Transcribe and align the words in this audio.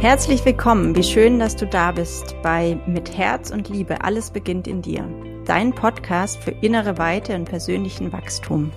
Herzlich 0.00 0.42
willkommen, 0.46 0.96
wie 0.96 1.02
schön, 1.02 1.38
dass 1.38 1.56
du 1.56 1.66
da 1.66 1.92
bist 1.92 2.34
bei 2.42 2.78
Mit 2.86 3.18
Herz 3.18 3.50
und 3.50 3.68
Liebe, 3.68 4.02
alles 4.02 4.30
beginnt 4.30 4.66
in 4.66 4.80
dir. 4.80 5.04
Dein 5.44 5.74
Podcast 5.74 6.42
für 6.42 6.52
innere 6.62 6.96
Weite 6.96 7.34
und 7.34 7.44
persönlichen 7.44 8.10
Wachstum. 8.10 8.72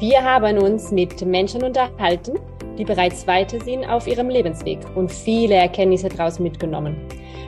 Wir 0.00 0.22
haben 0.22 0.58
uns 0.58 0.90
mit 0.90 1.24
Menschen 1.24 1.62
unterhalten, 1.62 2.38
die 2.76 2.84
bereits 2.84 3.26
weiter 3.26 3.58
sind 3.58 3.86
auf 3.86 4.06
ihrem 4.06 4.28
Lebensweg 4.28 4.80
und 4.96 5.10
viele 5.10 5.54
Erkenntnisse 5.54 6.10
daraus 6.10 6.38
mitgenommen. 6.38 6.96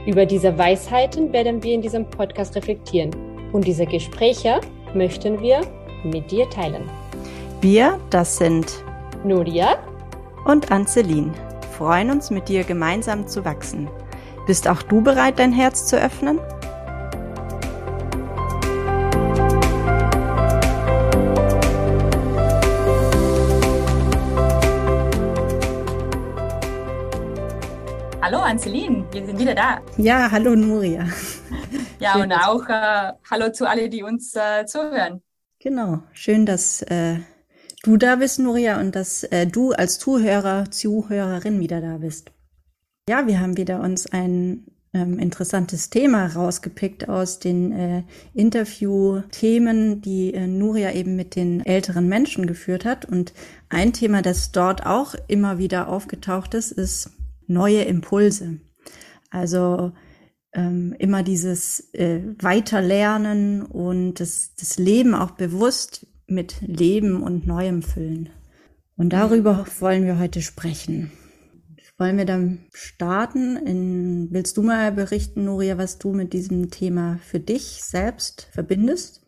Über 0.07 0.25
diese 0.25 0.57
Weisheiten 0.57 1.31
werden 1.35 1.63
wir 1.63 1.75
in 1.75 1.83
diesem 1.83 2.09
Podcast 2.09 2.57
reflektieren 2.57 3.11
und 3.53 3.67
diese 3.67 3.85
Gespräche 3.85 4.63
möchten 4.95 5.39
wir 5.43 5.61
mit 6.03 6.31
dir 6.31 6.49
teilen. 6.49 6.89
Wir, 7.61 8.01
das 8.09 8.39
sind 8.39 8.83
Nuria 9.23 9.77
und 10.47 10.73
Anceline, 10.73 11.31
freuen 11.77 12.11
uns 12.11 12.31
mit 12.31 12.49
dir 12.49 12.65
gemeinsam 12.65 13.29
zu 13.29 13.45
wachsen. 13.45 13.91
Bist 14.47 14.67
auch 14.67 14.83
du 14.83 15.03
bereit, 15.03 15.39
dein 15.39 15.53
Herz 15.53 15.85
zu 15.87 16.01
öffnen? 16.01 16.41
Hallo 28.23 28.39
Anceline, 28.39 29.05
wir 29.13 29.27
sind 29.27 29.39
wieder 29.39 29.55
da. 29.55 29.81
Ja, 29.99 30.31
hallo 30.31 30.57
Nuria. 30.57 31.07
Ja, 31.99 32.13
Schön, 32.13 32.25
und 32.25 32.33
auch 32.35 32.69
äh, 32.69 33.13
hallo 33.31 33.51
zu 33.53 33.67
alle, 33.67 33.89
die 33.89 34.03
uns 34.03 34.35
äh, 34.37 34.67
zuhören. 34.67 35.23
Genau, 35.61 36.03
schön, 36.13 36.45
dass 36.45 36.83
äh, 36.83 37.21
du 37.87 37.97
da 37.97 38.17
bist, 38.17 38.39
Nuria, 38.39 38.81
und 38.81 38.97
dass 38.97 39.23
äh, 39.25 39.47
du 39.47 39.73
als 39.73 39.99
Zuhörer, 39.99 40.71
Zuhörerin 40.71 41.61
wieder 41.61 41.81
da 41.81 41.99
bist. 41.99 42.33
Ja, 43.09 43.27
wir 43.27 43.41
haben 43.41 43.57
wieder 43.57 43.81
uns 43.81 44.07
ein 44.07 44.67
ähm, 44.93 45.19
interessantes 45.19 45.91
Thema 45.91 46.27
rausgepickt 46.27 47.09
aus 47.09 47.39
den 47.39 47.73
äh, 47.73 48.03
Interview-Themen, 48.35 50.01
die 50.01 50.35
äh, 50.35 50.49
Nuria 50.49 50.93
eben 50.93 51.15
mit 51.15 51.37
den 51.37 51.65
älteren 51.65 52.09
Menschen 52.09 52.47
geführt 52.47 52.85
hat. 52.85 53.05
Und 53.05 53.33
ein 53.69 53.93
Thema, 53.93 54.23
das 54.23 54.51
dort 54.51 54.85
auch 54.85 55.15
immer 55.29 55.59
wieder 55.59 55.89
aufgetaucht 55.89 56.55
ist, 56.55 56.73
ist 56.73 57.11
neue 57.47 57.83
Impulse. 57.83 58.59
Also 59.31 59.93
ähm, 60.53 60.95
immer 60.99 61.23
dieses 61.23 61.95
äh, 61.95 62.23
Weiterlernen 62.41 63.63
und 63.63 64.15
das, 64.15 64.55
das 64.59 64.79
Leben 64.79 65.15
auch 65.15 65.33
bewusst 65.33 66.07
mit 66.27 66.61
Leben 66.61 67.23
und 67.23 67.47
Neuem 67.47 67.83
füllen. 67.83 68.31
Und 68.97 69.13
darüber 69.13 69.67
wollen 69.81 70.05
wir 70.05 70.19
heute 70.19 70.43
sprechen. 70.43 71.13
Wollen 71.99 72.19
wir 72.19 72.27
dann 72.27 72.67
starten? 72.75 73.57
In, 73.57 74.29
willst 74.31 74.57
du 74.59 74.63
mal 74.63 74.93
berichten, 74.93 75.45
Nuria, 75.45 75.79
was 75.79 75.99
du 75.99 76.13
mit 76.13 76.35
diesem 76.35 76.71
Thema 76.71 77.19
für 77.23 77.41
dich 77.41 77.83
selbst 77.83 78.49
verbindest? 78.53 79.23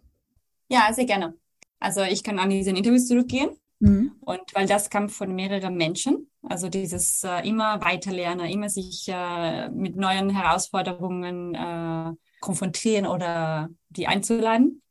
Ja, 0.68 0.92
sehr 0.92 1.06
gerne. 1.06 1.34
Also 1.80 2.02
ich 2.02 2.22
kann 2.22 2.38
an 2.38 2.50
diesen 2.50 2.76
Interviews 2.76 3.08
zurückgehen. 3.08 3.50
Mhm. 3.80 4.12
Und 4.20 4.40
weil 4.54 4.66
das 4.66 4.90
kam 4.90 5.08
von 5.08 5.34
mehreren 5.34 5.76
Menschen, 5.76 6.28
also 6.42 6.68
dieses 6.68 7.22
äh, 7.24 7.48
immer 7.48 7.80
weiterlernen, 7.80 8.46
immer 8.46 8.68
sich 8.68 9.06
äh, 9.08 9.70
mit 9.70 9.96
neuen 9.96 10.30
Herausforderungen 10.30 11.54
äh, 11.54 12.12
konfrontieren 12.40 13.06
oder 13.06 13.68
die 13.88 14.08
einzuladen. 14.08 14.82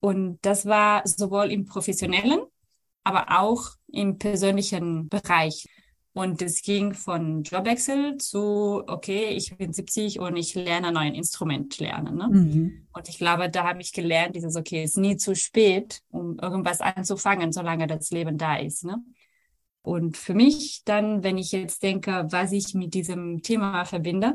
Und 0.00 0.38
das 0.42 0.66
war 0.66 1.02
sowohl 1.06 1.50
im 1.50 1.64
professionellen, 1.66 2.40
aber 3.04 3.40
auch 3.40 3.70
im 3.88 4.18
persönlichen 4.18 5.08
Bereich. 5.08 5.66
Und 6.12 6.42
es 6.42 6.62
ging 6.62 6.94
von 6.94 7.44
Jobwechsel 7.44 8.16
zu, 8.16 8.82
okay, 8.88 9.28
ich 9.28 9.56
bin 9.56 9.72
70 9.72 10.18
und 10.18 10.36
ich 10.36 10.54
lerne 10.54 10.88
ein 10.88 10.94
neues 10.94 11.16
Instrument 11.16 11.78
lernen. 11.78 12.16
Ne? 12.16 12.28
Mhm. 12.28 12.86
Und 12.92 13.08
ich 13.08 13.18
glaube, 13.18 13.48
da 13.50 13.64
habe 13.64 13.80
ich 13.80 13.92
gelernt, 13.92 14.34
dieses, 14.34 14.56
okay, 14.56 14.82
es 14.82 14.90
ist 14.90 14.96
nie 14.96 15.16
zu 15.16 15.36
spät, 15.36 16.00
um 16.10 16.38
irgendwas 16.40 16.80
anzufangen, 16.80 17.52
solange 17.52 17.86
das 17.86 18.10
Leben 18.10 18.36
da 18.36 18.56
ist. 18.56 18.84
Ne? 18.84 18.96
Und 19.82 20.16
für 20.16 20.34
mich 20.34 20.82
dann, 20.84 21.22
wenn 21.22 21.38
ich 21.38 21.52
jetzt 21.52 21.82
denke, 21.82 22.26
was 22.30 22.50
ich 22.52 22.74
mit 22.74 22.94
diesem 22.94 23.42
Thema 23.42 23.84
verbinde, 23.84 24.34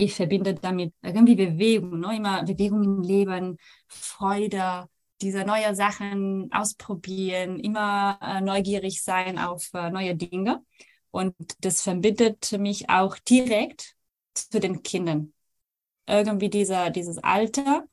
ich 0.00 0.14
verbinde 0.14 0.54
damit 0.54 0.94
irgendwie 1.02 1.34
Bewegung, 1.34 2.00
ne? 2.00 2.16
immer 2.16 2.42
Bewegung 2.44 2.82
im 2.82 3.02
Leben, 3.02 3.58
Freude, 3.88 4.88
diese 5.20 5.44
neue 5.44 5.74
Sachen 5.74 6.50
ausprobieren, 6.50 7.60
immer 7.60 8.18
äh, 8.22 8.40
neugierig 8.40 9.02
sein 9.02 9.38
auf 9.38 9.68
äh, 9.74 9.90
neue 9.90 10.16
Dinge. 10.16 10.64
Und 11.10 11.34
das 11.60 11.82
verbindet 11.82 12.52
mich 12.52 12.88
auch 12.88 13.18
direkt 13.18 13.94
zu 14.32 14.60
den 14.60 14.82
Kindern. 14.82 15.34
Irgendwie 16.06 16.48
dieser, 16.48 16.88
dieses 16.88 17.18
Alter, 17.18 17.84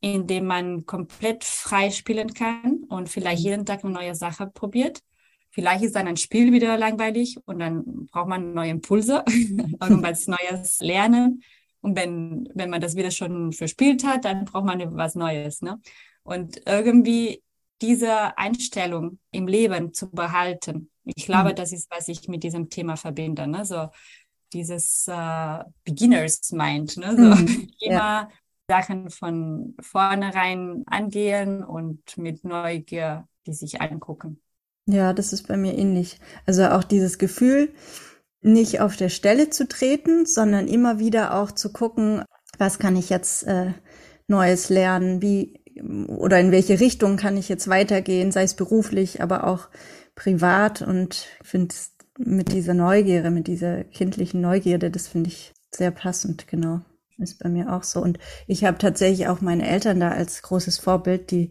in 0.00 0.26
dem 0.26 0.46
man 0.46 0.86
komplett 0.86 1.44
frei 1.44 1.90
spielen 1.90 2.32
kann 2.32 2.84
und 2.88 3.10
vielleicht 3.10 3.42
mhm. 3.42 3.48
jeden 3.50 3.66
Tag 3.66 3.84
eine 3.84 3.92
neue 3.92 4.14
Sache 4.14 4.46
probiert. 4.46 5.02
Vielleicht 5.56 5.82
ist 5.82 5.96
dann 5.96 6.06
ein 6.06 6.16
Spiel 6.16 6.52
wieder 6.52 6.78
langweilig 6.78 7.36
und 7.46 7.58
dann 7.58 8.06
braucht 8.12 8.28
man 8.28 8.52
neue 8.54 8.70
Impulse, 8.70 9.24
irgendwas 9.80 10.26
Neues 10.28 10.78
lernen. 10.80 11.42
Und 11.80 11.96
wenn, 11.96 12.48
wenn 12.54 12.70
man 12.70 12.80
das 12.80 12.94
wieder 12.94 13.10
schon 13.10 13.52
verspielt 13.52 14.04
hat, 14.04 14.24
dann 14.24 14.44
braucht 14.44 14.66
man 14.66 14.96
was 14.96 15.14
Neues. 15.14 15.62
Ne? 15.62 15.80
Und 16.22 16.62
irgendwie 16.66 17.42
diese 17.82 18.38
Einstellung 18.38 19.18
im 19.32 19.48
Leben 19.48 19.92
zu 19.92 20.10
behalten 20.10 20.90
ich 21.14 21.26
glaube, 21.26 21.50
mhm. 21.50 21.54
das 21.54 21.72
ist, 21.72 21.90
was 21.90 22.08
ich 22.08 22.26
mit 22.28 22.42
diesem 22.42 22.68
Thema 22.68 22.96
verbinde. 22.96 23.46
Ne? 23.46 23.64
So 23.64 23.88
dieses 24.52 25.06
äh, 25.08 25.64
Beginners 25.84 26.50
Mind, 26.52 26.96
ne? 26.96 27.16
so 27.16 27.42
mhm. 27.42 27.68
immer 27.80 27.94
ja. 27.94 28.28
Sachen 28.68 29.10
von 29.10 29.76
vornherein 29.80 30.82
angehen 30.86 31.62
und 31.62 32.16
mit 32.18 32.44
Neugier 32.44 33.28
die 33.46 33.52
sich 33.52 33.80
angucken. 33.80 34.42
Ja, 34.86 35.12
das 35.12 35.32
ist 35.32 35.48
bei 35.48 35.56
mir 35.56 35.76
ähnlich. 35.76 36.20
Also 36.46 36.66
auch 36.66 36.84
dieses 36.84 37.18
Gefühl, 37.18 37.70
nicht 38.40 38.80
auf 38.80 38.96
der 38.96 39.08
Stelle 39.08 39.50
zu 39.50 39.66
treten, 39.66 40.26
sondern 40.26 40.68
immer 40.68 40.98
wieder 40.98 41.34
auch 41.34 41.50
zu 41.50 41.72
gucken, 41.72 42.22
was 42.58 42.78
kann 42.78 42.96
ich 42.96 43.10
jetzt 43.10 43.44
äh, 43.44 43.72
Neues 44.28 44.68
lernen, 44.68 45.20
wie 45.20 45.60
oder 46.08 46.40
in 46.40 46.52
welche 46.52 46.80
Richtung 46.80 47.16
kann 47.16 47.36
ich 47.36 47.48
jetzt 47.48 47.68
weitergehen, 47.68 48.32
sei 48.32 48.44
es 48.44 48.54
beruflich, 48.54 49.20
aber 49.20 49.46
auch 49.46 49.68
privat 50.14 50.80
und 50.80 51.26
finde 51.42 51.74
mit 52.18 52.52
dieser 52.52 52.72
Neugierde, 52.72 53.30
mit 53.30 53.46
dieser 53.46 53.84
kindlichen 53.84 54.40
Neugierde, 54.40 54.90
das 54.90 55.06
finde 55.06 55.28
ich 55.28 55.52
sehr 55.70 55.90
passend, 55.90 56.48
genau. 56.48 56.80
Ist 57.18 57.38
bei 57.38 57.48
mir 57.48 57.72
auch 57.72 57.82
so. 57.82 58.00
Und 58.00 58.18
ich 58.46 58.64
habe 58.64 58.78
tatsächlich 58.78 59.28
auch 59.28 59.40
meine 59.40 59.66
Eltern 59.66 60.00
da 60.00 60.10
als 60.10 60.42
großes 60.42 60.78
Vorbild, 60.78 61.30
die 61.30 61.50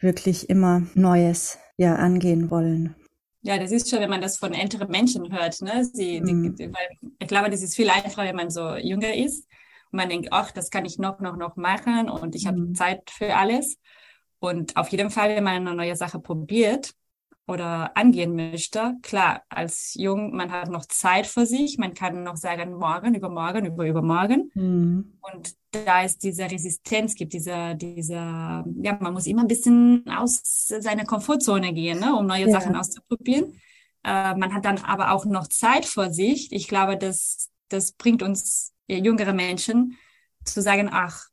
wirklich 0.00 0.50
immer 0.50 0.82
Neues 0.94 1.58
ja 1.76 1.96
angehen 1.96 2.50
wollen. 2.50 2.94
Ja, 3.42 3.58
das 3.58 3.70
ist 3.70 3.88
schon, 3.88 4.00
wenn 4.00 4.10
man 4.10 4.20
das 4.20 4.38
von 4.38 4.52
älteren 4.52 4.90
Menschen 4.90 5.32
hört. 5.32 5.60
Ne? 5.62 5.84
Sie, 5.84 6.20
mhm. 6.20 6.56
die, 6.56 6.70
ich 7.18 7.28
glaube, 7.28 7.50
das 7.50 7.62
ist 7.62 7.76
viel 7.76 7.90
einfacher, 7.90 8.24
wenn 8.24 8.36
man 8.36 8.50
so 8.50 8.74
jünger 8.74 9.14
ist 9.14 9.46
und 9.92 9.98
man 9.98 10.08
denkt, 10.08 10.28
ach, 10.32 10.50
das 10.50 10.70
kann 10.70 10.84
ich 10.84 10.98
noch, 10.98 11.20
noch, 11.20 11.36
noch 11.36 11.56
machen 11.56 12.10
und 12.10 12.34
ich 12.34 12.46
habe 12.46 12.58
mhm. 12.58 12.74
Zeit 12.74 13.08
für 13.10 13.36
alles. 13.36 13.78
Und 14.38 14.76
auf 14.76 14.88
jeden 14.88 15.10
Fall, 15.10 15.30
wenn 15.30 15.44
man 15.44 15.66
eine 15.66 15.76
neue 15.76 15.96
Sache 15.96 16.18
probiert, 16.18 16.92
oder 17.46 17.96
angehen 17.96 18.34
möchte. 18.34 18.94
Klar, 19.02 19.42
als 19.48 19.94
Jung, 19.94 20.34
man 20.34 20.50
hat 20.50 20.68
noch 20.68 20.84
Zeit 20.86 21.26
für 21.26 21.46
sich, 21.46 21.78
man 21.78 21.94
kann 21.94 22.24
noch 22.24 22.36
sagen, 22.36 22.74
morgen, 22.74 23.14
übermorgen, 23.14 23.66
über 23.66 23.86
übermorgen. 23.86 24.50
Mhm. 24.54 25.18
Und 25.20 25.54
da 25.70 26.02
ist 26.02 26.22
diese 26.24 26.50
Resistenz 26.50 27.14
gibt, 27.14 27.32
diese, 27.32 27.76
diese, 27.76 28.14
ja, 28.14 28.98
man 29.00 29.12
muss 29.12 29.26
immer 29.26 29.42
ein 29.42 29.48
bisschen 29.48 30.04
aus 30.08 30.40
seiner 30.66 31.04
Komfortzone 31.04 31.72
gehen, 31.72 32.00
ne, 32.00 32.16
um 32.16 32.26
neue 32.26 32.48
ja. 32.48 32.50
Sachen 32.50 32.74
auszuprobieren. 32.74 33.60
Äh, 34.02 34.34
man 34.34 34.52
hat 34.52 34.64
dann 34.64 34.78
aber 34.78 35.12
auch 35.12 35.24
noch 35.24 35.46
Zeit 35.46 35.84
vor 35.84 36.10
sich. 36.10 36.50
Ich 36.52 36.66
glaube, 36.66 36.96
das, 36.96 37.50
das 37.68 37.92
bringt 37.92 38.22
uns 38.22 38.72
jüngere 38.88 39.32
Menschen 39.32 39.96
zu 40.44 40.62
sagen, 40.62 40.88
ach, 40.90 41.28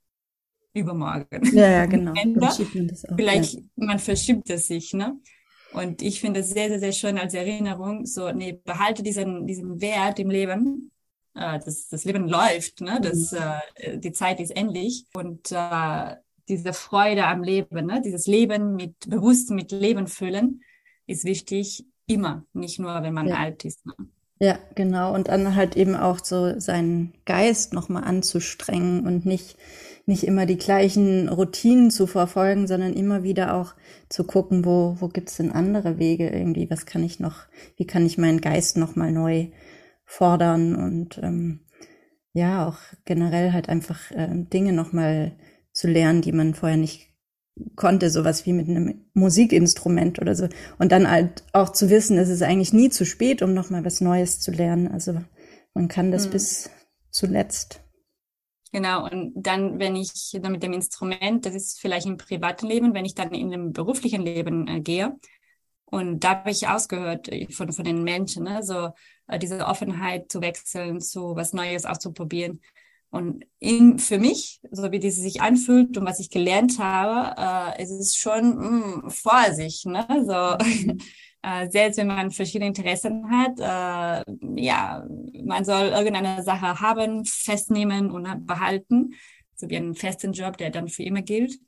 übermorgen. 0.74 1.56
Ja, 1.56 1.70
ja 1.70 1.86
genau. 1.86 2.14
Vielleicht, 3.16 3.54
ja. 3.54 3.62
man 3.76 4.00
verschiebt 4.00 4.50
es 4.50 4.68
sich, 4.68 4.94
ne? 4.94 5.20
Und 5.74 6.02
ich 6.02 6.22
finde 6.22 6.42
es 6.42 6.50
sehr, 6.50 6.70
sehr, 6.70 6.80
sehr 6.80 6.92
schön 6.92 7.18
als 7.18 7.34
Erinnerung, 7.34 8.06
so, 8.06 8.32
nee, 8.32 8.60
behalte 8.64 9.04
diesen, 9.04 9.48
diesen 9.48 9.82
Wert 9.82 10.20
im 10.20 10.30
Leben. 10.30 10.92
Äh, 11.36 11.60
das, 11.66 11.88
das 11.88 12.06
Leben 12.06 12.28
läuft, 12.28 12.82
ne? 12.82 13.00
Das, 13.02 13.32
mhm. 13.32 13.38
äh, 13.76 13.98
die 13.98 14.12
Zeit 14.12 14.40
ist 14.40 14.56
endlich. 14.56 15.06
Und 15.14 15.52
äh, 15.52 16.16
diese 16.48 16.74
Freude 16.74 17.26
am 17.26 17.44
Leben, 17.44 17.86
ne? 17.86 18.02
dieses 18.02 18.28
Leben 18.28 18.76
mit 18.76 19.10
bewusst 19.10 19.50
mit 19.50 19.72
Leben 19.72 20.08
füllen, 20.08 20.62
ist 21.08 21.26
wichtig 21.26 21.86
immer, 22.06 22.46
nicht 22.54 22.80
nur, 22.80 23.02
wenn 23.02 23.14
man 23.14 23.28
ja. 23.28 23.36
alt 23.36 23.66
ist. 23.66 23.86
Ne? 23.86 23.94
Ja, 24.40 24.60
genau. 24.76 25.14
Und 25.14 25.30
dann 25.30 25.56
halt 25.56 25.78
eben 25.78 25.96
auch 25.96 26.24
so 26.24 26.60
seinen 26.60 27.14
Geist 27.26 27.74
nochmal 27.74 28.04
anzustrengen 28.04 29.06
und 29.06 29.26
nicht 29.26 29.58
nicht 30.06 30.24
immer 30.24 30.46
die 30.46 30.58
gleichen 30.58 31.30
Routinen 31.30 31.90
zu 31.90 32.08
verfolgen, 32.08 32.68
sondern 32.68 32.94
immer 32.94 33.24
wieder 33.24 33.56
auch 33.56 33.74
zu 34.10 34.26
gucken, 34.26 34.66
wo, 34.66 34.98
wo 35.00 35.08
gibt's 35.08 35.38
denn 35.38 35.52
andere 35.52 35.98
Wege 35.98 36.30
irgendwie, 36.30 36.70
was 36.70 36.86
kann 36.86 37.04
ich 37.04 37.20
noch, 37.20 37.46
wie 37.78 37.88
kann 37.88 38.06
ich 38.06 38.18
meinen 38.18 38.42
Geist 38.42 38.78
noch 38.78 38.96
mal 38.96 39.12
neu 39.12 39.48
fordern 40.06 40.76
und 40.76 41.20
ähm, 41.24 41.62
ja, 42.34 42.68
auch 42.68 42.78
generell 43.06 43.54
halt 43.54 43.70
einfach 43.70 44.12
äh, 44.12 44.28
Dinge 44.32 44.74
nochmal 44.74 45.34
zu 45.72 45.88
lernen, 45.88 46.22
die 46.22 46.32
man 46.32 46.54
vorher 46.54 46.78
nicht 46.78 47.14
konnte, 47.76 48.10
sowas 48.10 48.46
wie 48.46 48.54
mit 48.54 48.68
einem 48.68 49.06
Musikinstrument 49.14 50.20
oder 50.20 50.36
so. 50.36 50.48
Und 50.80 50.92
dann 50.92 51.10
halt 51.10 51.44
auch 51.54 51.72
zu 51.72 51.90
wissen, 51.90 52.18
es 52.18 52.30
ist 52.30 52.42
eigentlich 52.42 52.74
nie 52.74 52.90
zu 52.90 53.06
spät, 53.06 53.42
um 53.42 53.54
nochmal 53.54 53.86
was 53.86 54.02
Neues 54.02 54.40
zu 54.40 54.52
lernen. 54.52 54.88
Also 54.88 55.22
man 55.74 55.88
kann 55.88 56.12
das 56.12 56.28
mhm. 56.28 56.32
bis 56.32 56.70
zuletzt. 57.12 57.82
Genau, 58.74 59.08
und 59.08 59.34
dann, 59.36 59.78
wenn 59.78 59.96
ich 59.96 60.36
dann 60.42 60.52
mit 60.52 60.64
dem 60.64 60.74
Instrument, 60.74 61.46
das 61.46 61.54
ist 61.54 61.80
vielleicht 61.80 62.08
im 62.08 62.18
privaten 62.18 62.66
Leben, 62.66 62.96
wenn 62.96 63.06
ich 63.06 63.14
dann 63.14 63.32
in 63.32 63.52
dem 63.52 63.72
beruflichen 63.72 64.24
Leben 64.24 64.68
äh, 64.68 64.82
gehe, 64.82 65.16
und 65.86 66.24
da 66.24 66.30
habe 66.32 66.50
ich 66.50 66.68
ausgehört 66.68 67.30
äh, 67.30 67.48
von, 67.52 67.72
von 67.72 67.86
den 67.86 68.04
Menschen, 68.04 68.46
ne? 68.46 68.64
so 68.64 68.90
äh, 69.28 69.38
diese 69.38 69.68
Offenheit 69.68 70.32
zu 70.32 70.42
wechseln, 70.42 71.00
zu 71.02 71.36
was 71.36 71.54
Neues 71.54 71.86
auszuprobieren. 71.86 72.62
Und 73.12 73.46
in, 73.60 74.00
für 74.00 74.18
mich, 74.18 74.60
so 74.72 74.92
wie 74.92 74.98
diese 74.98 75.22
sich 75.22 75.40
anfühlt 75.40 75.96
und 75.96 76.06
was 76.08 76.20
ich 76.20 76.32
gelernt 76.32 76.80
habe, 76.80 77.76
äh, 77.78 77.84
ist 77.84 77.92
es 77.92 78.16
schon 78.16 78.56
mh, 78.56 79.08
mm, 79.08 79.10
Vorsicht. 79.12 79.86
Ne? 79.86 80.08
So, 80.26 80.66
mhm. 80.66 80.98
äh, 81.44 81.70
selbst 81.70 81.98
wenn 81.98 82.08
man 82.08 82.32
verschiedene 82.32 82.68
Interessen 82.68 83.30
hat, 83.30 83.60
äh, 83.60 84.24
ja, 84.56 85.06
man 85.44 85.66
soll 85.66 85.88
irgendeine 85.88 86.42
Sache 86.42 86.80
haben, 86.80 87.26
festnehmen 87.26 88.10
und 88.10 88.48
behalten, 88.48 89.14
so 89.56 89.70
wie 89.70 89.78
einen 89.78 89.94
festen 89.94 90.32
Job, 90.32 90.58
der 90.58 90.70
dann 90.70 90.88
für 90.88 91.04
immer 91.04 91.22
gilt. 91.22 91.60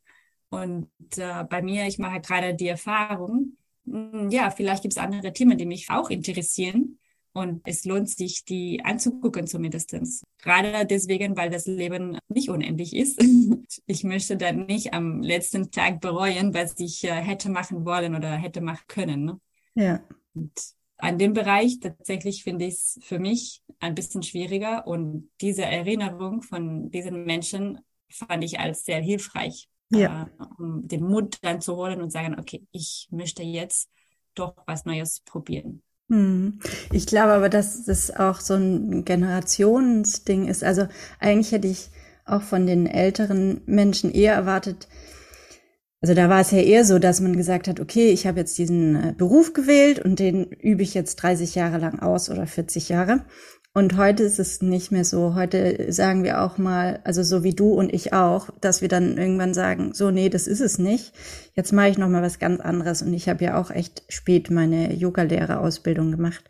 Und 0.50 0.90
äh, 1.18 1.44
bei 1.44 1.62
mir, 1.62 1.86
ich 1.88 2.00
mache 2.00 2.22
gerade 2.22 2.56
die 2.56 2.70
Erfahrung, 2.70 3.58
mh, 3.84 4.30
ja, 4.32 4.50
vielleicht 4.50 4.82
gibt 4.82 4.94
es 4.94 4.98
andere 4.98 5.34
Themen, 5.34 5.58
die 5.58 5.66
mich 5.66 5.90
auch 5.90 6.10
interessieren. 6.10 6.98
Und 7.34 7.62
es 7.66 7.84
lohnt 7.84 8.10
sich, 8.10 8.46
die 8.46 8.80
anzugucken 8.86 9.46
zumindestens. 9.46 10.24
Gerade 10.42 10.86
deswegen, 10.86 11.36
weil 11.36 11.50
das 11.50 11.66
Leben 11.66 12.18
nicht 12.30 12.50
unendlich 12.50 12.96
ist. 12.96 13.22
Ich 13.88 14.04
möchte 14.04 14.38
dann 14.38 14.68
nicht 14.68 14.94
am 14.94 15.22
letzten 15.22 15.70
Tag 15.70 16.00
bereuen, 16.00 16.54
was 16.54 16.76
ich 16.80 17.04
äh, 17.04 17.12
hätte 17.12 17.50
machen 17.50 17.84
wollen 17.84 18.16
oder 18.16 18.32
hätte 18.36 18.62
machen 18.62 18.84
können. 18.88 19.42
Ja. 19.76 20.02
Und 20.34 20.52
an 20.98 21.18
dem 21.18 21.34
Bereich 21.34 21.80
tatsächlich 21.80 22.44
finde 22.44 22.66
ich 22.66 22.74
es 22.74 23.00
für 23.04 23.20
mich 23.20 23.62
ein 23.80 23.96
bisschen 23.96 24.24
schwieriger. 24.24 24.88
Und 24.88 25.30
diese 25.42 25.64
Erinnerung 25.64 26.42
von 26.42 26.90
diesen 26.90 27.26
Menschen 27.26 27.80
fand 28.10 28.44
ich 28.44 28.60
als 28.60 28.86
sehr 28.86 29.02
hilfreich. 29.02 29.70
Ja. 29.92 30.24
Äh, 30.40 30.44
um 30.58 30.88
den 30.88 31.04
Mut 31.04 31.38
dann 31.42 31.62
zu 31.62 31.76
holen 31.76 32.02
und 32.02 32.12
sagen, 32.12 32.40
okay, 32.40 32.66
ich 32.72 33.08
möchte 33.12 33.44
jetzt 33.44 33.90
doch 34.34 34.56
was 34.66 34.86
Neues 34.86 35.22
probieren. 35.22 35.82
Hm. 36.10 36.60
Ich 36.92 37.08
glaube 37.08 37.34
aber, 37.34 37.50
dass 37.50 37.86
das 37.86 38.12
auch 38.12 38.40
so 38.40 38.56
ein 38.56 39.06
Generationsding 39.06 40.48
ist. 40.48 40.64
Also 40.64 40.88
eigentlich 41.20 41.52
hätte 41.52 41.68
ich 41.68 41.90
auch 42.26 42.42
von 42.42 42.68
den 42.68 42.88
älteren 42.88 43.62
Menschen 43.66 44.12
eher 44.12 44.34
erwartet, 44.34 44.88
also 46.06 46.14
da 46.14 46.30
war 46.30 46.42
es 46.42 46.52
ja 46.52 46.60
eher 46.60 46.86
so, 46.86 47.00
dass 47.00 47.20
man 47.20 47.36
gesagt 47.36 47.68
hat, 47.68 47.80
okay, 47.80 48.12
ich 48.12 48.28
habe 48.28 48.38
jetzt 48.38 48.60
diesen 48.60 48.96
äh, 48.96 49.14
Beruf 49.18 49.54
gewählt 49.54 49.98
und 49.98 50.20
den 50.20 50.44
übe 50.52 50.84
ich 50.84 50.94
jetzt 50.94 51.16
30 51.16 51.56
Jahre 51.56 51.80
lang 51.80 51.98
aus 51.98 52.30
oder 52.30 52.46
40 52.46 52.90
Jahre. 52.90 53.26
Und 53.74 53.98
heute 53.98 54.22
ist 54.22 54.38
es 54.38 54.62
nicht 54.62 54.92
mehr 54.92 55.04
so. 55.04 55.34
Heute 55.34 55.92
sagen 55.92 56.24
wir 56.24 56.44
auch 56.44 56.60
mal, 56.60 57.00
also 57.06 57.24
so 57.24 57.44
wie 57.44 57.56
du 57.56 57.74
und 57.74 57.92
ich 57.92 58.14
auch, 58.14 58.52
dass 58.62 58.84
wir 58.84 58.88
dann 58.88 59.18
irgendwann 59.18 59.56
sagen, 59.56 59.96
so 59.96 60.12
nee, 60.12 60.30
das 60.30 60.46
ist 60.46 60.62
es 60.62 60.78
nicht. 60.78 61.12
Jetzt 61.56 61.74
mache 61.74 61.90
ich 61.90 61.98
noch 61.98 62.08
mal 62.08 62.22
was 62.22 62.38
ganz 62.38 62.62
anderes. 62.62 63.02
Und 63.02 63.12
ich 63.16 63.28
habe 63.28 63.44
ja 63.44 63.60
auch 63.60 63.72
echt 63.72 64.04
spät 64.08 64.52
meine 64.52 64.94
Yoga-Lehrerausbildung 64.94 66.12
gemacht. 66.12 66.44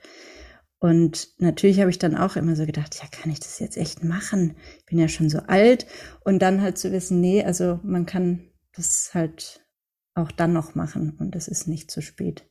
Und 0.79 1.29
natürlich 1.37 1.79
habe 1.79 1.91
ich 1.91 1.97
dann 1.97 2.17
auch 2.17 2.35
immer 2.35 2.57
so 2.57 2.65
gedacht, 2.65 2.93
ja, 2.95 3.07
kann 3.09 3.31
ich 3.31 3.39
das 3.39 3.59
jetzt 3.59 3.77
echt 3.77 4.03
machen? 4.03 4.57
Ich 4.79 4.85
bin 4.87 4.99
ja 4.99 5.07
schon 5.07 5.29
so 5.29 5.39
alt. 5.47 5.85
Und 6.25 6.41
dann 6.41 6.61
halt 6.61 6.77
zu 6.77 6.91
wissen, 6.91 7.21
nee, 7.21 7.41
also 7.41 7.79
man 7.83 8.05
kann 8.05 8.49
das 8.75 9.11
halt 9.13 9.65
auch 10.13 10.31
dann 10.31 10.53
noch 10.53 10.75
machen 10.75 11.17
und 11.19 11.35
es 11.35 11.47
ist 11.47 11.67
nicht 11.67 11.91
zu 11.91 12.01
spät. 12.01 12.47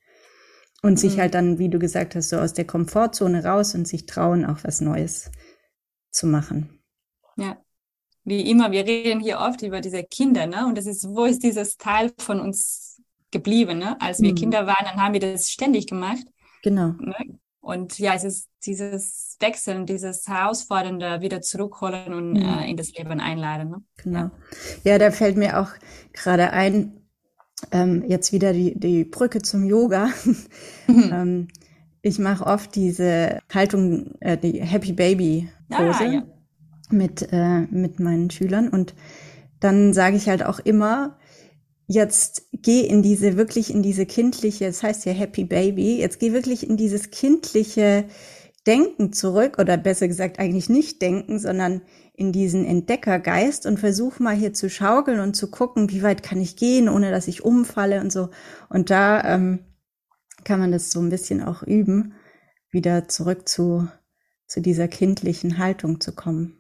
Und 0.82 0.99
sich 0.99 1.17
mhm. 1.17 1.21
halt 1.21 1.35
dann, 1.35 1.59
wie 1.59 1.71
du 1.71 1.79
gesagt 1.79 2.15
hast, 2.15 2.29
so 2.29 2.37
aus 2.37 2.53
der 2.53 2.67
Komfortzone 2.67 3.43
raus 3.44 3.75
und 3.75 3.88
sich 3.88 4.05
trauen, 4.05 4.44
auch 4.44 4.65
was 4.65 4.82
Neues 4.82 5.31
zu 6.11 6.26
machen. 6.26 6.82
Ja. 7.37 7.56
Wie 8.25 8.50
immer, 8.50 8.71
wir 8.71 8.87
reden 8.87 9.21
hier 9.21 9.38
oft 9.38 9.62
über 9.62 9.81
diese 9.81 10.03
Kinder, 10.03 10.47
ne? 10.47 10.67
Und 10.67 10.79
das 10.79 10.87
ist, 10.87 11.06
wo 11.06 11.25
ist 11.25 11.43
dieses 11.43 11.76
Teil 11.76 12.12
von 12.19 12.41
uns 12.41 13.03
geblieben, 13.31 13.79
ne? 13.79 14.00
Als 14.00 14.20
wir 14.20 14.32
mhm. 14.32 14.37
Kinder 14.37 14.67
waren, 14.67 14.85
dann 14.85 15.03
haben 15.03 15.12
wir 15.12 15.20
das 15.20 15.50
ständig 15.50 15.87
gemacht. 15.87 16.25
Genau. 16.62 16.93
Ne? 16.99 17.15
Und 17.64 17.99
ja, 17.99 18.12
es 18.14 18.25
ist 18.25 18.49
dieses 18.66 19.38
Wechseln, 19.40 19.87
dieses 19.87 20.28
Herausfordernde 20.28 21.22
wieder 21.22 21.40
zurückholen 21.40 22.12
und 22.12 22.32
mhm. 22.34 22.43
äh, 22.43 22.70
in 22.70 22.76
das 22.76 22.93
Leben 22.93 23.20
einladen. 23.20 23.70
Ne? 23.70 23.82
Genau. 23.96 24.19
Ja. 24.19 24.31
ja, 24.84 24.99
da 24.99 25.11
fällt 25.11 25.38
mir 25.38 25.58
auch 25.58 25.70
gerade 26.12 26.50
ein, 26.50 26.93
ähm, 27.72 28.05
jetzt 28.06 28.32
wieder 28.32 28.52
die, 28.52 28.78
die 28.78 29.05
Brücke 29.05 29.40
zum 29.40 29.64
Yoga. 29.64 30.08
Mhm. 30.87 31.11
ähm, 31.14 31.49
ich 32.02 32.19
mache 32.19 32.44
oft 32.44 32.75
diese 32.75 33.38
Haltung, 33.50 34.12
äh, 34.20 34.37
die 34.37 34.60
Happy 34.60 34.93
Baby 34.93 35.49
Pose 35.70 36.05
ah, 36.05 36.12
ja. 36.12 36.22
mit, 36.90 37.26
äh, 37.32 37.60
mit 37.70 37.99
meinen 38.00 38.28
Schülern 38.28 38.69
und 38.69 38.94
dann 39.60 39.94
sage 39.94 40.17
ich 40.17 40.28
halt 40.28 40.44
auch 40.44 40.58
immer, 40.58 41.17
jetzt 41.86 42.48
geh 42.52 42.81
in 42.81 43.02
diese, 43.02 43.36
wirklich 43.36 43.70
in 43.70 43.82
diese 43.82 44.06
kindliche, 44.06 44.66
das 44.66 44.82
heißt 44.82 45.04
ja 45.04 45.12
Happy 45.12 45.44
Baby, 45.44 45.98
jetzt 45.98 46.19
geh 46.19 46.32
wirklich 46.32 46.69
in 46.69 46.76
dieses 46.76 47.10
kindliche 47.10 48.04
Denken 48.66 49.12
zurück 49.12 49.58
oder 49.58 49.76
besser 49.76 50.08
gesagt 50.08 50.38
eigentlich 50.38 50.70
nicht 50.70 51.02
denken, 51.02 51.38
sondern 51.38 51.82
in 52.14 52.32
diesen 52.32 52.64
Entdeckergeist 52.64 53.66
und 53.66 53.78
versuch 53.78 54.20
mal 54.20 54.34
hier 54.34 54.54
zu 54.54 54.70
schaukeln 54.70 55.20
und 55.20 55.34
zu 55.34 55.50
gucken, 55.50 55.90
wie 55.90 56.02
weit 56.02 56.22
kann 56.22 56.40
ich 56.40 56.56
gehen, 56.56 56.88
ohne 56.88 57.10
dass 57.10 57.28
ich 57.28 57.44
umfalle 57.44 58.00
und 58.00 58.10
so. 58.10 58.31
Und 58.70 58.88
da 58.88 59.22
ähm, 59.34 59.58
kann 60.44 60.60
man 60.60 60.72
das 60.72 60.90
so 60.90 61.00
ein 61.00 61.10
bisschen 61.10 61.42
auch 61.42 61.62
üben, 61.62 62.14
wieder 62.70 63.08
zurück 63.08 63.48
zu, 63.48 63.88
zu 64.46 64.60
dieser 64.60 64.88
kindlichen 64.88 65.58
Haltung 65.58 66.00
zu 66.00 66.14
kommen. 66.14 66.58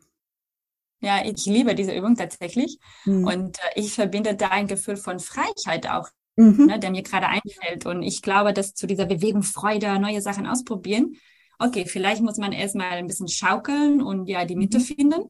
Ja, 1.04 1.22
ich 1.22 1.44
liebe 1.44 1.74
diese 1.74 1.94
Übung 1.94 2.16
tatsächlich. 2.16 2.78
Mhm. 3.04 3.26
Und 3.26 3.58
äh, 3.58 3.80
ich 3.80 3.92
verbinde 3.92 4.34
da 4.34 4.48
ein 4.48 4.66
Gefühl 4.66 4.96
von 4.96 5.18
Freiheit 5.18 5.88
auch, 5.88 6.08
mhm. 6.36 6.66
ne, 6.66 6.78
der 6.78 6.90
mir 6.90 7.02
gerade 7.02 7.28
einfällt. 7.28 7.84
Und 7.84 8.02
ich 8.02 8.22
glaube, 8.22 8.54
dass 8.54 8.74
zu 8.74 8.86
dieser 8.86 9.04
Bewegung 9.04 9.42
Freude, 9.42 9.98
neue 9.98 10.22
Sachen 10.22 10.46
ausprobieren, 10.46 11.16
okay, 11.58 11.84
vielleicht 11.86 12.22
muss 12.22 12.38
man 12.38 12.52
erstmal 12.52 12.92
ein 12.92 13.06
bisschen 13.06 13.28
schaukeln 13.28 14.02
und 14.02 14.26
ja 14.28 14.46
die 14.46 14.56
Mitte 14.56 14.78
mhm. 14.78 14.82
finden. 14.82 15.24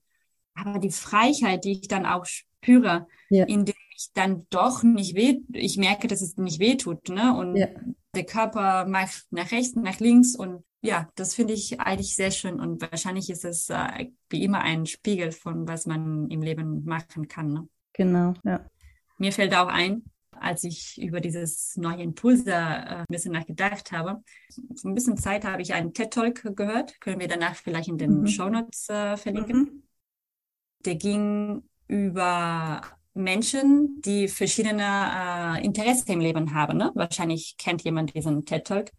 Aber 0.54 0.78
die 0.78 0.92
Freiheit, 0.92 1.64
die 1.64 1.72
ich 1.72 1.88
dann 1.88 2.06
auch 2.06 2.24
spüre, 2.24 3.08
ja. 3.28 3.44
indem 3.46 3.73
ich 3.94 4.10
dann 4.12 4.46
doch 4.50 4.82
nicht 4.82 5.14
weh, 5.14 5.40
ich 5.52 5.76
merke, 5.76 6.08
dass 6.08 6.20
es 6.20 6.36
nicht 6.36 6.60
weh 6.60 6.76
tut, 6.76 7.08
ne? 7.08 7.36
Und 7.36 7.56
ja. 7.56 7.68
der 8.14 8.24
Körper 8.24 8.86
macht 8.86 9.26
nach 9.30 9.50
rechts, 9.52 9.76
nach 9.76 10.00
links 10.00 10.36
und 10.36 10.64
ja, 10.82 11.08
das 11.14 11.34
finde 11.34 11.54
ich 11.54 11.80
eigentlich 11.80 12.14
sehr 12.14 12.30
schön 12.30 12.60
und 12.60 12.82
wahrscheinlich 12.82 13.30
ist 13.30 13.44
es 13.44 13.70
äh, 13.70 14.10
wie 14.28 14.44
immer 14.44 14.60
ein 14.60 14.84
Spiegel 14.84 15.32
von 15.32 15.66
was 15.66 15.86
man 15.86 16.28
im 16.28 16.42
Leben 16.42 16.84
machen 16.84 17.26
kann. 17.26 17.52
Ne? 17.52 17.68
Genau, 17.94 18.34
ja. 18.44 18.68
Mir 19.16 19.32
fällt 19.32 19.54
auch 19.54 19.68
ein, 19.68 20.02
als 20.32 20.64
ich 20.64 21.00
über 21.00 21.20
dieses 21.20 21.76
neue 21.76 22.02
Impulse 22.02 22.50
äh, 22.50 22.96
ein 22.96 23.06
bisschen 23.08 23.32
nachgedacht 23.32 23.92
habe. 23.92 24.22
Vor 24.76 24.90
ein 24.90 24.94
bisschen 24.94 25.16
Zeit 25.16 25.44
habe 25.46 25.62
ich 25.62 25.72
einen 25.72 25.94
TED-Talk 25.94 26.54
gehört, 26.54 27.00
können 27.00 27.20
wir 27.20 27.28
danach 27.28 27.54
vielleicht 27.54 27.88
in 27.88 27.96
den 27.96 28.20
mhm. 28.20 28.26
Show 28.26 28.50
Notes 28.50 28.88
äh, 28.90 29.16
verlinken. 29.16 29.58
Mhm. 29.58 29.82
Der 30.84 30.96
ging 30.96 31.62
über 31.86 32.82
Menschen, 33.14 34.00
die 34.04 34.28
verschiedene 34.28 34.82
äh, 34.82 35.64
Interessen 35.64 36.10
im 36.12 36.20
Leben 36.20 36.54
haben. 36.54 36.78
Ne? 36.78 36.90
Wahrscheinlich 36.94 37.56
kennt 37.56 37.82
jemand 37.82 38.14
diesen 38.14 38.44
TED 38.44 38.66
Talk. 38.66 38.90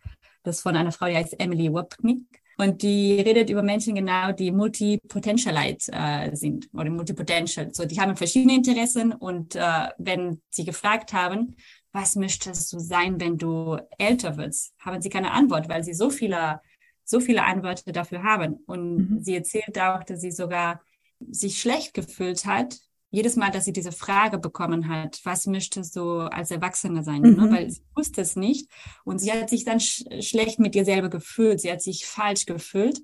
Das 0.43 0.57
ist 0.57 0.61
von 0.61 0.75
einer 0.75 0.91
Frau, 0.91 1.07
die 1.07 1.15
heißt 1.15 1.39
Emily 1.39 1.71
Wapnick. 1.71 2.23
Und 2.57 2.83
die 2.83 3.19
redet 3.19 3.49
über 3.49 3.63
Menschen 3.63 3.95
genau, 3.95 4.31
die 4.31 4.51
multipotentialite 4.51 5.91
äh, 5.91 6.35
sind 6.35 6.69
oder 6.73 6.89
multipotential. 6.89 7.73
So, 7.73 7.85
die 7.85 7.99
haben 7.99 8.15
verschiedene 8.15 8.55
Interessen 8.55 9.11
und 9.11 9.55
äh, 9.55 9.89
wenn 9.97 10.41
sie 10.49 10.63
gefragt 10.63 11.11
haben, 11.11 11.55
was 11.91 12.15
möchtest 12.15 12.71
du 12.71 12.79
sein, 12.79 13.19
wenn 13.19 13.37
du 13.37 13.77
älter 13.97 14.37
wirst, 14.37 14.73
haben 14.79 15.01
sie 15.01 15.09
keine 15.09 15.31
Antwort, 15.31 15.67
weil 15.67 15.83
sie 15.83 15.93
so 15.93 16.09
viele, 16.09 16.61
so 17.03 17.19
viele 17.19 17.43
Antworten 17.43 17.91
dafür 17.91 18.23
haben. 18.23 18.59
Und 18.65 19.09
mhm. 19.09 19.23
sie 19.23 19.35
erzählt 19.35 19.77
auch, 19.79 20.03
dass 20.03 20.21
sie 20.21 20.31
sogar 20.31 20.81
sich 21.29 21.59
schlecht 21.59 21.93
gefühlt 21.93 22.45
hat, 22.45 22.77
jedes 23.15 23.37
Mal, 23.37 23.49
dass 23.49 23.63
sie 23.63 23.71
diese 23.71 23.93
Frage 23.93 24.37
bekommen 24.37 24.89
hat, 24.89 25.21
was 25.23 25.47
möchtest 25.47 25.95
du 25.95 26.19
als 26.19 26.51
Erwachsene 26.51 27.01
sein, 27.01 27.21
ne? 27.21 27.29
mhm. 27.29 27.43
ne? 27.43 27.51
weil 27.51 27.71
sie 27.71 27.81
wusste 27.95 28.21
es 28.21 28.35
nicht 28.35 28.69
und 29.05 29.19
sie 29.19 29.31
hat 29.31 29.49
sich 29.49 29.63
dann 29.63 29.79
sch 29.79 30.03
schlecht 30.19 30.59
mit 30.59 30.75
ihr 30.75 30.83
selber 30.83 31.09
gefühlt, 31.09 31.61
sie 31.61 31.71
hat 31.71 31.81
sich 31.81 32.05
falsch 32.05 32.45
gefühlt, 32.45 32.99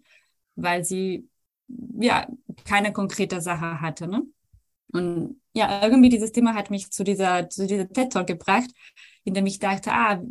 weil 0.56 0.84
sie 0.84 1.30
ja 2.00 2.28
keine 2.66 2.92
konkrete 2.92 3.40
Sache 3.40 3.80
hatte. 3.80 4.08
Ne? 4.08 4.24
Und 4.92 5.40
ja, 5.54 5.82
irgendwie 5.82 6.10
dieses 6.10 6.34
Thema 6.34 6.56
hat 6.56 6.70
mich 6.70 6.92
zu 6.92 7.06
dieser 7.06 7.50
zu 7.50 7.66
dieser 7.66 7.88
TED 7.88 8.12
Talk 8.12 8.28
gebracht, 8.28 8.70
in 9.24 9.34
dem 9.34 9.46
ich 9.46 9.60
dachte, 9.60 9.94
ah, 9.94 10.22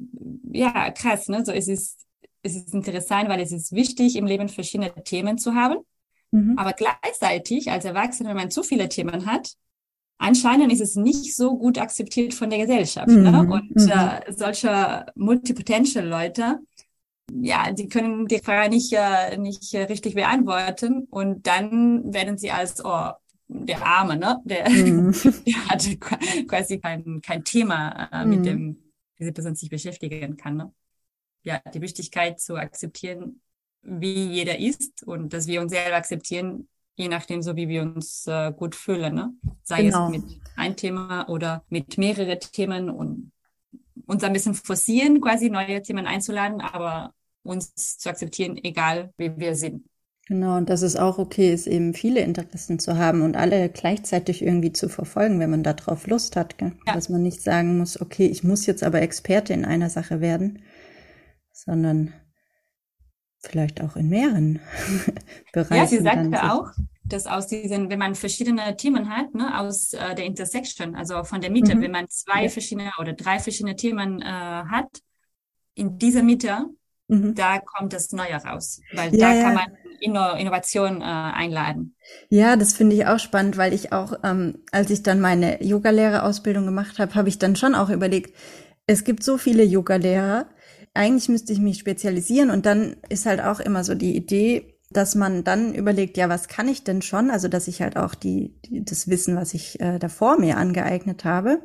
ja, 0.52 0.90
krass, 0.90 1.28
ne, 1.28 1.42
so 1.44 1.52
es 1.52 1.68
ist 1.68 2.06
es 2.42 2.54
ist 2.54 2.74
interessant, 2.74 3.30
weil 3.30 3.40
es 3.40 3.52
ist 3.52 3.72
wichtig, 3.72 4.16
im 4.16 4.26
Leben 4.26 4.48
verschiedene 4.48 4.92
Themen 5.04 5.38
zu 5.38 5.54
haben. 5.54 5.78
Mhm. 6.32 6.58
Aber 6.58 6.74
gleichzeitig 6.74 7.70
als 7.70 7.84
Erwachsener, 7.84 8.30
wenn 8.30 8.36
man 8.36 8.50
zu 8.50 8.62
viele 8.62 8.88
Themen 8.88 9.26
hat, 9.26 9.54
anscheinend 10.20 10.72
ist 10.72 10.80
es 10.80 10.94
nicht 10.94 11.34
so 11.34 11.56
gut 11.56 11.78
akzeptiert 11.78 12.34
von 12.34 12.50
der 12.50 12.60
Gesellschaft. 12.60 13.08
Ne? 13.08 13.16
Mhm. 13.16 13.48
Ne? 13.48 13.52
Und 13.52 13.76
mhm. 13.76 13.90
äh, 13.90 14.32
solche 14.32 15.06
Multipotential-Leute, 15.16 16.60
ja, 17.32 17.72
die 17.72 17.88
können 17.88 18.26
die 18.26 18.38
Frage 18.38 18.70
nicht, 18.70 18.92
äh, 18.92 19.36
nicht 19.38 19.72
äh, 19.74 19.84
richtig 19.84 20.14
beantworten 20.14 21.06
und 21.10 21.46
dann 21.46 22.12
werden 22.12 22.38
sie 22.38 22.50
als, 22.50 22.84
oh, 22.84 23.10
der 23.48 23.84
Arme, 23.84 24.16
ne? 24.16 24.38
Der, 24.44 24.68
mhm. 24.68 25.12
der 25.46 25.68
hatte 25.68 25.96
quasi 25.96 26.78
kein, 26.78 27.20
kein 27.20 27.42
Thema, 27.42 28.08
äh, 28.12 28.24
mit 28.24 28.40
mhm. 28.40 28.44
dem 28.44 28.76
diese 29.18 29.32
Person 29.32 29.54
sich 29.54 29.70
beschäftigen 29.70 30.36
kann. 30.36 30.56
Ne? 30.56 30.72
Ja, 31.42 31.60
die 31.72 31.80
Wichtigkeit 31.80 32.40
zu 32.40 32.56
akzeptieren, 32.56 33.40
wie 33.82 34.26
jeder 34.26 34.58
ist 34.58 35.02
und 35.06 35.32
dass 35.32 35.46
wir 35.46 35.60
uns 35.60 35.72
selber 35.72 35.96
akzeptieren, 35.96 36.68
je 37.00 37.08
nachdem, 37.08 37.42
so 37.42 37.56
wie 37.56 37.68
wir 37.68 37.82
uns 37.82 38.26
äh, 38.26 38.52
gut 38.52 38.74
fühlen. 38.74 39.14
Ne? 39.14 39.32
Sei 39.62 39.82
genau. 39.82 40.06
es 40.06 40.10
mit 40.10 40.24
ein 40.56 40.76
Thema 40.76 41.28
oder 41.28 41.64
mit 41.68 41.98
mehreren 41.98 42.38
Themen 42.38 42.90
und 42.90 43.32
uns 44.06 44.22
ein 44.22 44.32
bisschen 44.32 44.54
forcieren, 44.54 45.20
quasi 45.20 45.50
neue 45.50 45.82
Themen 45.82 46.06
einzuladen, 46.06 46.60
aber 46.60 47.14
uns 47.42 47.98
zu 47.98 48.08
akzeptieren, 48.08 48.58
egal 48.62 49.12
wie 49.16 49.36
wir 49.36 49.54
sind. 49.54 49.84
Genau, 50.26 50.58
und 50.58 50.70
dass 50.70 50.82
es 50.82 50.94
auch 50.94 51.18
okay 51.18 51.52
ist, 51.52 51.66
eben 51.66 51.92
viele 51.92 52.20
Interessen 52.20 52.78
zu 52.78 52.96
haben 52.96 53.22
und 53.22 53.36
alle 53.36 53.68
gleichzeitig 53.68 54.42
irgendwie 54.42 54.72
zu 54.72 54.88
verfolgen, 54.88 55.40
wenn 55.40 55.50
man 55.50 55.64
darauf 55.64 56.06
Lust 56.06 56.36
hat. 56.36 56.56
Gell? 56.58 56.72
Ja. 56.86 56.94
Dass 56.94 57.08
man 57.08 57.22
nicht 57.22 57.42
sagen 57.42 57.78
muss, 57.78 58.00
okay, 58.00 58.26
ich 58.26 58.44
muss 58.44 58.66
jetzt 58.66 58.84
aber 58.84 59.02
Experte 59.02 59.52
in 59.52 59.64
einer 59.64 59.90
Sache 59.90 60.20
werden, 60.20 60.60
sondern 61.52 62.12
vielleicht 63.40 63.80
auch 63.80 63.96
in 63.96 64.08
mehreren 64.08 64.60
Bereichen. 65.52 65.74
Ja, 65.76 65.86
sie 65.86 65.98
sagte 65.98 66.52
auch, 66.52 66.70
dass 67.04 67.26
aus 67.26 67.46
diesen, 67.46 67.90
wenn 67.90 67.98
man 67.98 68.14
verschiedene 68.14 68.76
Themen 68.76 69.10
hat, 69.10 69.34
ne, 69.34 69.58
aus 69.58 69.92
äh, 69.92 70.14
der 70.14 70.24
Intersection, 70.24 70.94
also 70.94 71.24
von 71.24 71.40
der 71.40 71.50
Mitte, 71.50 71.74
mhm. 71.74 71.82
wenn 71.82 71.90
man 71.90 72.08
zwei 72.08 72.44
ja. 72.44 72.48
verschiedene 72.48 72.90
oder 73.00 73.12
drei 73.12 73.38
verschiedene 73.38 73.76
Themen 73.76 74.22
äh, 74.22 74.24
hat, 74.24 75.00
in 75.74 75.98
dieser 75.98 76.22
Mitte, 76.22 76.66
mhm. 77.08 77.34
da 77.34 77.58
kommt 77.58 77.92
das 77.92 78.12
Neue 78.12 78.34
raus, 78.34 78.80
weil 78.92 79.14
ja, 79.14 79.34
da 79.34 79.42
kann 79.42 79.54
man 79.54 79.66
Innovation 80.00 81.00
äh, 81.00 81.04
einladen. 81.04 81.94
Ja, 82.28 82.56
das 82.56 82.72
finde 82.72 82.96
ich 82.96 83.06
auch 83.06 83.18
spannend, 83.18 83.56
weil 83.56 83.72
ich 83.72 83.92
auch, 83.92 84.14
ähm, 84.24 84.58
als 84.72 84.90
ich 84.90 85.02
dann 85.02 85.20
meine 85.20 85.62
Yogalehrerausbildung 85.62 86.64
gemacht 86.64 86.98
habe, 86.98 87.14
habe 87.14 87.28
ich 87.28 87.38
dann 87.38 87.56
schon 87.56 87.74
auch 87.74 87.90
überlegt, 87.90 88.34
es 88.86 89.04
gibt 89.04 89.22
so 89.22 89.38
viele 89.38 89.62
Yogalehrer, 89.62 90.46
eigentlich 91.00 91.30
müsste 91.30 91.54
ich 91.54 91.60
mich 91.60 91.78
spezialisieren 91.78 92.50
und 92.50 92.66
dann 92.66 92.96
ist 93.08 93.24
halt 93.24 93.40
auch 93.40 93.58
immer 93.58 93.84
so 93.84 93.94
die 93.94 94.14
Idee, 94.14 94.74
dass 94.90 95.14
man 95.14 95.44
dann 95.44 95.72
überlegt, 95.72 96.18
ja, 96.18 96.28
was 96.28 96.46
kann 96.46 96.68
ich 96.68 96.84
denn 96.84 97.00
schon? 97.00 97.30
Also, 97.30 97.48
dass 97.48 97.68
ich 97.68 97.80
halt 97.80 97.96
auch 97.96 98.14
die, 98.14 98.54
die 98.66 98.84
das 98.84 99.08
Wissen, 99.08 99.34
was 99.34 99.54
ich 99.54 99.80
äh, 99.80 99.98
davor 99.98 100.38
mir 100.38 100.58
angeeignet 100.58 101.24
habe, 101.24 101.62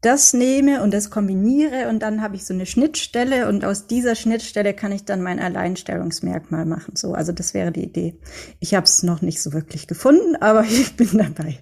das 0.00 0.32
nehme 0.32 0.82
und 0.82 0.92
das 0.92 1.10
kombiniere 1.10 1.88
und 1.90 2.02
dann 2.02 2.22
habe 2.22 2.34
ich 2.34 2.44
so 2.44 2.52
eine 2.52 2.66
Schnittstelle 2.66 3.46
und 3.46 3.64
aus 3.64 3.86
dieser 3.86 4.16
Schnittstelle 4.16 4.74
kann 4.74 4.90
ich 4.90 5.04
dann 5.04 5.22
mein 5.22 5.38
Alleinstellungsmerkmal 5.38 6.66
machen. 6.66 6.96
So, 6.96 7.12
also 7.12 7.30
das 7.30 7.54
wäre 7.54 7.70
die 7.70 7.84
Idee. 7.84 8.18
Ich 8.58 8.74
habe 8.74 8.84
es 8.84 9.04
noch 9.04 9.22
nicht 9.22 9.40
so 9.40 9.52
wirklich 9.52 9.86
gefunden, 9.86 10.34
aber 10.40 10.64
ich 10.68 10.96
bin 10.96 11.10
dabei. 11.12 11.60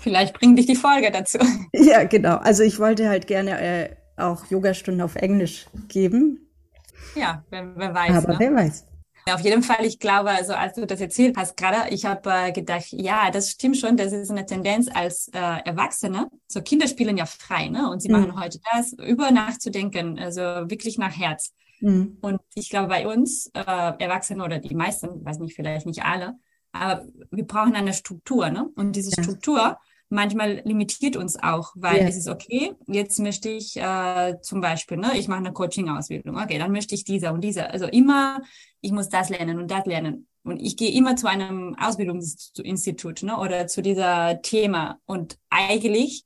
Vielleicht 0.00 0.32
bringt 0.32 0.58
dich 0.58 0.66
die 0.66 0.76
Folge 0.76 1.10
dazu. 1.10 1.38
Ja, 1.74 2.04
genau. 2.04 2.36
Also 2.36 2.62
ich 2.62 2.78
wollte 2.78 3.10
halt 3.10 3.26
gerne 3.26 3.60
äh, 3.60 3.88
auch 4.16 4.46
Yogastunden 4.50 5.02
auf 5.02 5.16
Englisch 5.16 5.66
geben. 5.88 6.48
Ja, 7.14 7.44
wer, 7.50 7.76
wer 7.76 7.94
weiß. 7.94 8.24
Aber 8.24 8.32
ne? 8.34 8.38
wer 8.38 8.54
weiß. 8.54 8.86
Auf 9.30 9.40
jeden 9.40 9.62
Fall, 9.62 9.84
ich 9.84 10.00
glaube, 10.00 10.30
also 10.30 10.52
als 10.52 10.74
du 10.74 10.84
das 10.84 11.00
erzählt 11.00 11.36
hast 11.36 11.56
gerade, 11.56 11.90
ich 11.90 12.04
habe 12.06 12.28
äh, 12.30 12.52
gedacht, 12.52 12.86
ja, 12.90 13.30
das 13.30 13.50
stimmt 13.50 13.76
schon, 13.76 13.96
das 13.96 14.12
ist 14.12 14.30
eine 14.30 14.46
Tendenz 14.46 14.88
als 14.92 15.28
äh, 15.28 15.38
Erwachsene. 15.38 16.28
So 16.48 16.60
Kinder 16.60 16.88
spielen 16.88 17.16
ja 17.16 17.26
frei, 17.26 17.68
ne? 17.68 17.88
Und 17.88 18.02
sie 18.02 18.08
mhm. 18.08 18.20
machen 18.20 18.40
heute 18.40 18.58
das, 18.72 18.92
über 18.94 19.30
nachzudenken, 19.30 20.18
also 20.18 20.40
wirklich 20.42 20.98
nach 20.98 21.16
Herz. 21.16 21.52
Mhm. 21.80 22.18
Und 22.20 22.40
ich 22.54 22.68
glaube, 22.68 22.88
bei 22.88 23.06
uns 23.06 23.48
äh, 23.54 23.60
Erwachsene 23.60 24.42
oder 24.42 24.58
die 24.58 24.74
meisten, 24.74 25.24
weiß 25.24 25.38
nicht, 25.38 25.54
vielleicht 25.54 25.86
nicht 25.86 26.04
alle, 26.04 26.34
aber 26.72 27.04
wir 27.30 27.46
brauchen 27.46 27.74
eine 27.76 27.92
Struktur, 27.92 28.50
ne? 28.50 28.70
Und 28.74 28.96
diese 28.96 29.14
ja. 29.16 29.22
Struktur 29.22 29.78
manchmal 30.12 30.60
limitiert 30.64 31.16
uns 31.16 31.42
auch, 31.42 31.72
weil 31.74 31.96
yeah. 31.96 32.08
es 32.08 32.16
ist 32.16 32.28
okay, 32.28 32.74
jetzt 32.86 33.18
möchte 33.18 33.48
ich 33.48 33.76
äh, 33.76 34.36
zum 34.42 34.60
Beispiel, 34.60 34.98
ne, 34.98 35.12
ich 35.16 35.26
mache 35.26 35.40
eine 35.40 35.52
Coaching-Ausbildung, 35.52 36.36
okay, 36.36 36.58
dann 36.58 36.70
möchte 36.70 36.94
ich 36.94 37.04
dieser 37.04 37.32
und 37.32 37.42
dieser. 37.42 37.70
Also 37.70 37.86
immer, 37.86 38.40
ich 38.80 38.92
muss 38.92 39.08
das 39.08 39.30
lernen 39.30 39.58
und 39.58 39.70
das 39.70 39.86
lernen. 39.86 40.28
Und 40.44 40.60
ich 40.60 40.76
gehe 40.76 40.92
immer 40.92 41.16
zu 41.16 41.28
einem 41.28 41.76
Ausbildungsinstitut 41.78 43.22
ne, 43.22 43.38
oder 43.38 43.66
zu 43.66 43.80
dieser 43.80 44.42
Thema. 44.42 44.98
Und 45.06 45.38
eigentlich, 45.50 46.24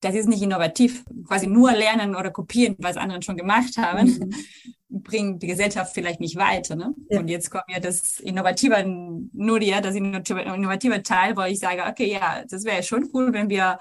das 0.00 0.14
ist 0.14 0.28
nicht 0.28 0.42
innovativ, 0.42 1.04
quasi 1.26 1.46
nur 1.46 1.72
lernen 1.72 2.16
oder 2.16 2.30
kopieren, 2.30 2.76
was 2.78 2.96
andere 2.96 3.22
schon 3.22 3.36
gemacht 3.36 3.76
haben. 3.76 4.06
Mhm 4.08 4.34
bringt 4.90 5.42
die 5.42 5.46
Gesellschaft 5.46 5.94
vielleicht 5.94 6.20
nicht 6.20 6.36
weiter. 6.36 6.74
Ne? 6.74 6.94
Ja. 7.08 7.20
Und 7.20 7.28
jetzt 7.28 7.50
kommt 7.50 7.64
ja 7.68 7.78
das 7.78 8.18
innovative 8.20 8.84
Nuria, 9.32 9.80
das 9.80 9.94
innovative 9.94 11.02
Teil, 11.02 11.36
wo 11.36 11.42
ich 11.42 11.60
sage, 11.60 11.84
okay, 11.88 12.12
ja, 12.12 12.44
das 12.48 12.64
wäre 12.64 12.82
schon 12.82 13.08
cool, 13.14 13.32
wenn 13.32 13.48
wir 13.48 13.78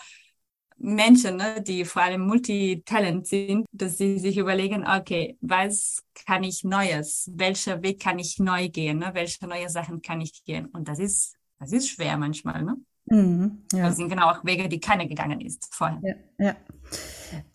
Menschen, 0.78 1.36
ne, 1.38 1.62
die 1.62 1.84
vor 1.84 2.04
allem 2.04 2.22
Multitalent 2.22 3.28
sind, 3.28 3.66
dass 3.74 3.98
sie 3.98 4.18
sich 4.18 4.38
überlegen, 4.38 4.88
okay, 4.88 5.38
was 5.42 6.04
kann 6.26 6.44
ich 6.44 6.64
Neues? 6.64 7.30
Welcher 7.34 7.82
Weg 7.84 8.00
kann 8.02 8.18
ich 8.18 8.40
neu 8.40 8.70
gehen? 8.70 9.00
Ne? 9.00 9.12
Welche 9.14 9.46
neue 9.46 9.68
Sachen 9.70 10.02
kann 10.02 10.22
ich 10.22 10.46
gehen? 10.46 10.68
Und 10.68 10.88
das 10.88 11.00
ist, 11.00 11.36
das 11.60 11.74
ist 11.74 11.90
schwer 11.90 12.18
manchmal, 12.18 12.64
ne? 12.64 12.78
Mhm, 13.10 13.64
ja. 13.74 13.88
Das 13.88 13.98
sind 13.98 14.10
genau 14.10 14.30
auch 14.30 14.44
Wege, 14.46 14.70
die 14.70 14.80
keiner 14.80 15.06
gegangen 15.08 15.42
ist 15.42 15.68
vorher. 15.74 16.00
Ja, 16.04 16.46
ja. 16.46 16.56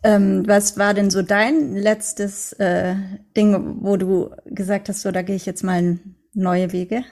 Ähm, 0.03 0.47
was 0.47 0.79
war 0.79 0.95
denn 0.95 1.11
so 1.11 1.23
dein 1.23 1.75
letztes 1.75 2.53
äh, 2.55 2.97
Ding, 3.37 3.79
wo 3.83 3.97
du 3.97 4.31
gesagt 4.47 4.89
hast, 4.89 5.03
so 5.03 5.11
da 5.11 5.23
gehe 5.23 5.37
ich 5.37 5.47
jetzt 5.47 5.63
mal 5.65 5.99
neue 6.35 6.73
Wege? 6.73 7.05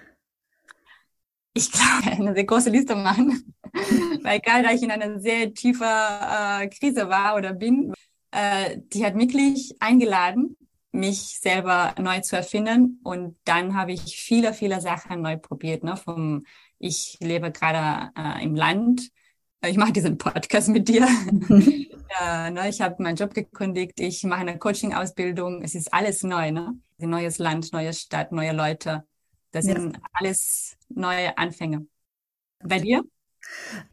Ich 1.55 1.71
glaube, 1.71 2.11
eine 2.13 2.35
sehr 2.35 2.45
große 2.45 2.71
Liste 2.71 2.95
machen, 2.95 3.55
weil 4.23 4.41
gerade 4.41 4.65
da 4.65 4.73
ich 4.73 4.83
in 4.83 4.91
einer 4.91 5.21
sehr 5.21 5.53
tiefen 5.53 5.87
äh, 5.87 6.69
Krise 6.69 7.09
war 7.09 7.37
oder 7.37 7.53
bin, 7.53 7.93
äh, 8.31 8.79
die 8.93 9.05
hat 9.05 9.17
wirklich 9.17 9.75
eingeladen, 9.81 10.57
mich 10.93 11.41
selber 11.41 11.95
neu 11.99 12.21
zu 12.21 12.37
erfinden 12.37 13.01
und 13.03 13.37
dann 13.45 13.75
habe 13.75 13.93
ich 13.93 14.17
viele, 14.17 14.53
viele 14.53 14.81
Sachen 14.81 15.23
neu 15.23 15.39
probiert, 15.39 15.85
ne, 15.85 15.97
vom 15.97 16.45
ich 16.83 17.17
lebe 17.21 17.53
gerade 17.53 18.11
äh, 18.17 18.45
im 18.45 18.55
Land. 18.57 19.11
Ich 19.65 19.77
mache 19.77 19.93
diesen 19.93 20.19
Podcast 20.19 20.69
mit 20.69 20.89
dir. 20.89 21.07
äh, 22.21 22.51
ne, 22.51 22.69
ich 22.69 22.81
habe 22.81 23.01
meinen 23.01 23.15
Job 23.15 23.33
gekündigt. 23.33 24.01
Ich 24.01 24.25
mache 24.25 24.41
eine 24.41 24.59
Coaching-Ausbildung. 24.59 25.63
Es 25.63 25.77
ist 25.77 25.95
alles 25.95 26.25
neu. 26.25 26.51
Ne? 26.51 26.77
Neues 26.99 27.39
Land, 27.39 27.73
neue 27.73 27.93
Stadt, 27.93 28.33
neue 28.33 28.53
Leute. 28.53 29.05
Das 29.53 29.67
ja. 29.67 29.75
sind 29.75 30.01
alles 30.13 30.77
neue 30.89 31.39
Anfänge. 31.39 31.87
Bei 32.65 32.81
dir? 32.81 33.05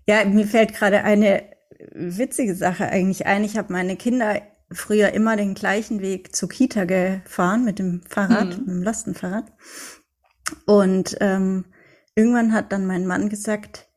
Ja, 0.08 0.25
mir 0.25 0.48
fällt 0.48 0.74
gerade 0.74 1.03
eine 1.03 1.44
witzige 1.91 2.56
Sache 2.56 2.88
eigentlich 2.88 3.27
ein. 3.27 3.44
Ich 3.44 3.56
habe 3.56 3.72
meine 3.72 3.98
Kinder 3.98 4.41
früher 4.71 5.13
immer 5.13 5.35
den 5.35 5.53
gleichen 5.53 6.01
Weg 6.01 6.35
zur 6.35 6.49
Kita 6.49 6.85
gefahren 6.85 7.65
mit 7.65 7.79
dem 7.79 8.01
Fahrrad, 8.07 8.45
mhm. 8.45 8.65
mit 8.65 8.67
dem 8.67 8.83
Lastenfahrrad. 8.83 9.51
Und 10.65 11.17
ähm, 11.21 11.65
Irgendwann 12.19 12.51
hat 12.51 12.73
dann 12.73 12.85
mein 12.85 13.07
Mann 13.07 13.29
gesagt, 13.29 13.88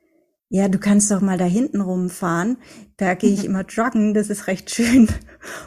ja, 0.48 0.68
du 0.68 0.78
kannst 0.78 1.10
doch 1.10 1.20
mal 1.20 1.38
da 1.38 1.44
hinten 1.44 1.80
rumfahren. 1.80 2.58
Da 2.96 3.14
gehe 3.14 3.32
ich 3.32 3.44
immer 3.44 3.64
joggen, 3.64 4.14
das 4.14 4.30
ist 4.30 4.46
recht 4.46 4.70
schön. 4.72 5.08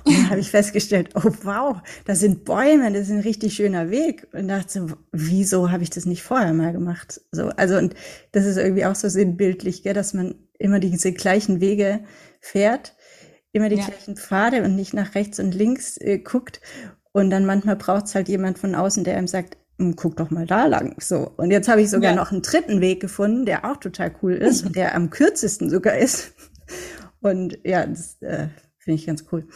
Und 0.06 0.18
dann 0.18 0.30
habe 0.30 0.40
ich 0.40 0.52
festgestellt, 0.52 1.10
oh 1.16 1.34
wow, 1.44 1.82
da 2.06 2.16
sind 2.16 2.46
Bäume, 2.46 2.94
das 2.94 3.08
ist 3.08 3.12
ein 3.12 3.20
richtig 3.20 3.56
schöner 3.56 3.90
Weg. 3.90 4.30
Und 4.32 4.48
dachte 4.48 4.72
so, 4.72 4.96
wieso 5.12 5.70
habe 5.70 5.84
ich 5.84 5.90
das 5.90 6.06
nicht 6.06 6.24
vorher 6.24 6.54
mal 6.54 6.72
gemacht? 6.72 7.20
So, 7.34 7.50
also 7.50 7.78
und 7.78 7.94
das 8.32 8.46
ist 8.46 8.56
irgendwie 8.56 8.86
auch 8.86 8.96
so 8.96 9.10
sinnbildlich, 9.10 9.84
gell, 9.84 9.94
dass 9.94 10.14
man 10.14 10.36
immer 10.58 10.80
diese 10.80 11.12
gleichen 11.12 11.60
Wege 11.60 12.06
fährt, 12.40 12.96
immer 13.56 13.70
die 13.70 13.78
ja. 13.78 13.86
gleichen 13.86 14.18
Pfade 14.18 14.64
und 14.64 14.76
nicht 14.76 14.94
nach 14.94 15.16
rechts 15.16 15.40
und 15.40 15.56
links 15.56 15.98
äh, 15.98 16.20
guckt. 16.20 16.60
Und 17.14 17.30
dann 17.30 17.46
manchmal 17.46 17.78
braucht 17.78 18.06
es 18.06 18.16
halt 18.16 18.28
jemand 18.28 18.60
von 18.60 18.76
außen, 18.76 19.06
der 19.06 19.18
einem 19.18 19.28
sagt, 19.28 19.58
hm, 19.78 19.96
guck 19.96 20.18
doch 20.18 20.30
mal 20.30 20.46
da 20.46 20.66
lang. 20.66 20.96
So. 21.00 21.32
Und 21.38 21.52
jetzt 21.52 21.70
habe 21.70 21.82
ich 21.82 21.90
sogar 21.90 22.12
ja. 22.12 22.16
noch 22.16 22.32
einen 22.32 22.42
dritten 22.42 22.82
Weg 22.82 23.00
gefunden, 23.00 23.46
der 23.46 23.64
auch 23.64 23.78
total 23.78 24.14
cool 24.22 24.34
ist 24.34 24.66
und 24.66 24.76
der 24.76 24.94
am 24.96 25.10
kürzesten 25.10 25.70
sogar 25.70 25.98
ist. 25.98 26.34
Und 27.22 27.58
ja, 27.64 27.86
das 27.86 28.22
äh, 28.22 28.50
finde 28.78 29.00
ich 29.00 29.08
ganz 29.08 29.26
cool. 29.32 29.48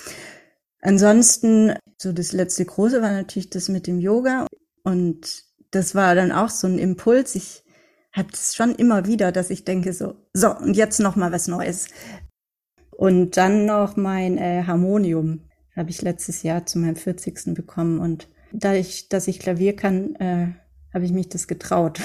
Ansonsten, 0.82 1.74
so 1.98 2.14
das 2.14 2.32
letzte 2.32 2.66
große 2.66 3.02
war 3.02 3.12
natürlich 3.12 3.50
das 3.50 3.68
mit 3.68 3.86
dem 3.86 4.00
Yoga. 4.00 4.48
Und 4.84 5.44
das 5.72 5.94
war 5.94 6.16
dann 6.16 6.32
auch 6.32 6.50
so 6.50 6.68
ein 6.68 6.80
Impuls. 6.80 7.36
Ich 7.36 7.64
habe 8.14 8.30
es 8.32 8.56
schon 8.56 8.74
immer 8.76 9.06
wieder, 9.06 9.32
dass 9.32 9.50
ich 9.50 9.66
denke 9.66 9.94
so, 9.94 10.16
so, 10.34 10.56
und 10.56 10.76
jetzt 10.76 11.00
noch 11.00 11.16
mal 11.16 11.32
was 11.32 11.48
Neues. 11.48 11.90
Und 13.00 13.38
dann 13.38 13.66
noch 13.66 13.96
mein 13.96 14.38
äh, 14.38 14.64
Harmonium 14.68 15.46
habe 15.74 15.90
ich 15.90 16.02
letztes 16.02 16.44
Jahr 16.44 16.66
zu 16.66 16.80
meinem 16.80 16.98
40. 16.98 17.54
bekommen 17.56 17.98
und 17.98 18.28
da 18.52 18.74
ich, 18.74 19.08
dass 19.08 19.30
ich 19.30 19.40
Klavier 19.40 19.74
kann, 19.74 20.16
äh, 20.16 20.48
habe 20.94 21.06
ich 21.06 21.14
mich 21.14 21.30
das 21.30 21.48
getraut. 21.48 22.02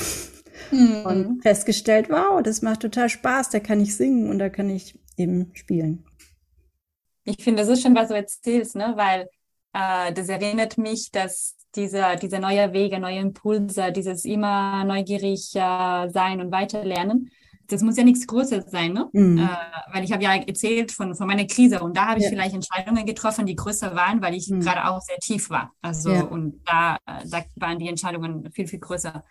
Mhm. 0.70 1.04
Und 1.04 1.42
festgestellt, 1.42 2.10
wow, 2.10 2.40
das 2.40 2.62
macht 2.62 2.82
total 2.82 3.08
Spaß, 3.08 3.50
da 3.50 3.58
kann 3.58 3.80
ich 3.80 3.96
singen 3.96 4.30
und 4.30 4.38
da 4.38 4.50
kann 4.50 4.70
ich 4.70 4.96
eben 5.16 5.50
spielen. 5.54 6.04
Ich 7.24 7.42
finde, 7.42 7.62
das 7.62 7.70
ist 7.70 7.82
schon, 7.82 7.96
was 7.96 8.10
du 8.10 8.14
erzählst, 8.14 8.76
ne? 8.76 8.92
weil 8.94 9.28
äh, 9.72 10.12
das 10.12 10.28
erinnert 10.28 10.78
mich, 10.78 11.10
dass 11.10 11.56
diese, 11.74 12.04
diese 12.22 12.38
neue 12.38 12.72
Wege, 12.72 13.00
neue 13.00 13.18
Impulse, 13.18 13.90
dieses 13.90 14.24
immer 14.24 14.84
neugierig 14.84 15.56
äh, 15.56 16.08
sein 16.08 16.40
und 16.40 16.52
weiterlernen, 16.52 17.32
das 17.68 17.82
muss 17.82 17.96
ja 17.96 18.04
nichts 18.04 18.26
Großes 18.26 18.70
sein, 18.70 18.92
ne? 18.92 19.08
Mhm. 19.12 19.38
Äh, 19.38 19.48
weil 19.92 20.04
ich 20.04 20.12
habe 20.12 20.22
ja 20.22 20.34
erzählt 20.34 20.92
von, 20.92 21.14
von 21.14 21.26
meiner 21.26 21.46
Krise 21.46 21.80
und 21.82 21.96
da 21.96 22.06
habe 22.06 22.18
ich 22.18 22.24
ja. 22.24 22.30
vielleicht 22.30 22.54
Entscheidungen 22.54 23.06
getroffen, 23.06 23.46
die 23.46 23.56
größer 23.56 23.94
waren, 23.94 24.20
weil 24.22 24.34
ich 24.34 24.48
mhm. 24.48 24.60
gerade 24.60 24.86
auch 24.86 25.00
sehr 25.00 25.18
tief 25.18 25.50
war. 25.50 25.72
Also 25.82 26.10
ja. 26.10 26.22
und 26.22 26.60
da, 26.66 26.98
da 27.24 27.44
waren 27.56 27.78
die 27.78 27.88
Entscheidungen 27.88 28.50
viel, 28.52 28.66
viel 28.66 28.80
größer. 28.80 29.24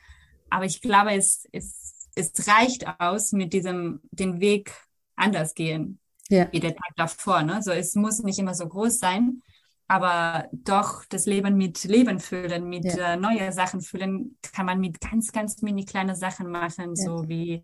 Aber 0.50 0.66
ich 0.66 0.82
glaube, 0.82 1.14
es, 1.14 1.48
es, 1.52 2.10
es 2.16 2.48
reicht 2.48 2.86
aus, 3.00 3.32
mit 3.32 3.54
diesem 3.54 4.02
den 4.12 4.40
Weg 4.40 4.72
anders 5.16 5.54
gehen, 5.54 6.00
ja. 6.30 6.48
wie 6.52 6.60
der 6.60 6.76
Tag 6.76 6.96
davor. 6.96 7.44
Ne? 7.44 7.62
So, 7.62 7.72
es 7.72 7.96
muss 7.96 8.22
nicht 8.24 8.40
immer 8.40 8.54
so 8.54 8.68
groß 8.68 9.00
sein, 9.00 9.42
aber 9.88 10.48
doch 10.52 11.06
das 11.06 11.26
Leben 11.26 11.58
mit 11.58 11.84
Leben 11.84 12.20
füllen, 12.20 12.70
mit 12.70 12.86
ja. 12.86 13.14
äh, 13.14 13.18
neue 13.18 13.52
Sachen 13.52 13.82
füllen, 13.82 14.38
kann 14.54 14.66
man 14.66 14.80
mit 14.80 15.02
ganz, 15.02 15.32
ganz 15.32 15.62
mini 15.62 15.86
kleine 15.86 16.16
Sachen 16.16 16.50
machen, 16.50 16.96
ja. 16.96 17.04
so 17.04 17.28
wie 17.28 17.64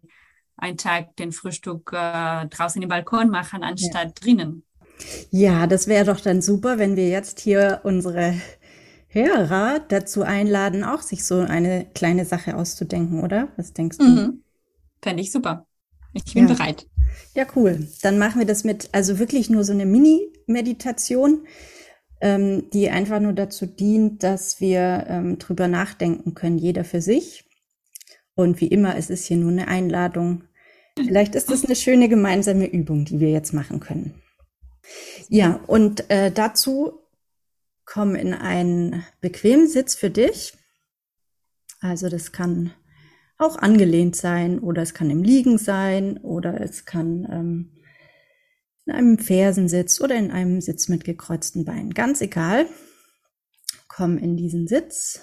einen 0.60 0.78
Tag 0.78 1.16
den 1.18 1.32
Frühstück 1.32 1.92
äh, 1.94 2.48
draußen 2.48 2.82
im 2.82 2.90
Balkon 2.90 3.30
machen, 3.30 3.64
anstatt 3.64 4.06
ja. 4.06 4.12
drinnen. 4.22 4.64
Ja, 5.32 5.68
das 5.68 5.88
wäre 5.88 6.06
doch 6.06 6.20
dann 6.20 6.42
super, 6.42 6.78
wenn 6.78 6.96
wir 6.96 7.08
jetzt 7.08 7.40
hier 7.40 7.82
unsere 7.84 8.36
Hörer 9.08 9.80
dazu 9.88 10.24
einladen, 10.24 10.84
auch 10.84 11.02
sich 11.02 11.24
so 11.24 11.40
eine 11.40 11.88
kleine 11.94 12.26
Sache 12.26 12.56
auszudenken, 12.56 13.24
oder? 13.24 13.48
Was 13.56 13.74
denkst 13.74 13.98
du? 13.98 14.04
Mhm. 14.04 14.44
Fände 15.02 15.24
ich 15.24 15.32
super. 15.32 15.66
Ich 16.14 16.34
bin 16.34 16.48
ja. 16.48 16.54
bereit. 16.54 16.86
Ja, 17.34 17.46
cool. 17.56 17.88
Dann 18.02 18.20
machen 18.20 18.40
wir 18.40 18.46
das 18.46 18.64
mit, 18.64 18.90
also 18.92 19.20
wirklich 19.20 19.50
nur 19.50 19.64
so 19.64 19.72
eine 19.72 19.86
Mini-Meditation 19.86 21.46
ähm, 22.22 22.70
die 22.72 22.90
einfach 22.90 23.20
nur 23.20 23.34
dazu 23.34 23.66
dient, 23.66 24.24
dass 24.24 24.60
wir 24.60 25.06
ähm, 25.08 25.40
drüber 25.40 25.68
nachdenken 25.68 26.34
können, 26.34 26.58
jeder 26.58 26.84
für 26.84 27.02
sich. 27.02 27.46
Und 28.36 28.62
wie 28.62 28.68
immer, 28.68 28.96
es 28.98 29.10
ist 29.10 29.26
hier 29.26 29.38
nur 29.38 29.52
eine 29.52 29.68
Einladung. 29.68 30.44
Vielleicht 31.06 31.36
ist 31.36 31.50
das 31.50 31.66
eine 31.66 31.76
schöne 31.76 32.10
gemeinsame 32.10 32.68
Übung, 32.68 33.06
die 33.06 33.20
wir 33.20 33.30
jetzt 33.30 33.54
machen 33.54 33.80
können. 33.80 34.14
Ja, 35.28 35.60
und 35.68 36.10
äh, 36.10 36.32
dazu 36.32 37.00
komm 37.86 38.16
in 38.16 38.34
einen 38.34 39.04
bequemen 39.22 39.68
Sitz 39.68 39.96
für 39.96 40.10
dich. 40.10 40.54
Also 41.80 42.10
das 42.10 42.32
kann 42.32 42.74
auch 43.38 43.58
angelehnt 43.58 44.16
sein 44.16 44.60
oder 44.60 44.82
es 44.82 44.94
kann 44.94 45.10
im 45.10 45.24
Liegen 45.24 45.58
sein 45.58 46.18
oder 46.18 46.60
es 46.60 46.86
kann 46.86 47.28
ähm, 47.32 47.72
in 48.86 48.94
einem 48.94 49.18
Fersensitz 49.18 50.02
oder 50.02 50.16
in 50.16 50.32
einem 50.32 50.62
Sitz 50.62 50.90
mit 50.90 51.04
gekreuzten 51.06 51.64
Beinen. 51.64 51.94
Ganz 51.94 52.22
egal. 52.22 52.68
Komm 53.88 54.18
in 54.18 54.36
diesen 54.36 54.68
Sitz 54.68 55.22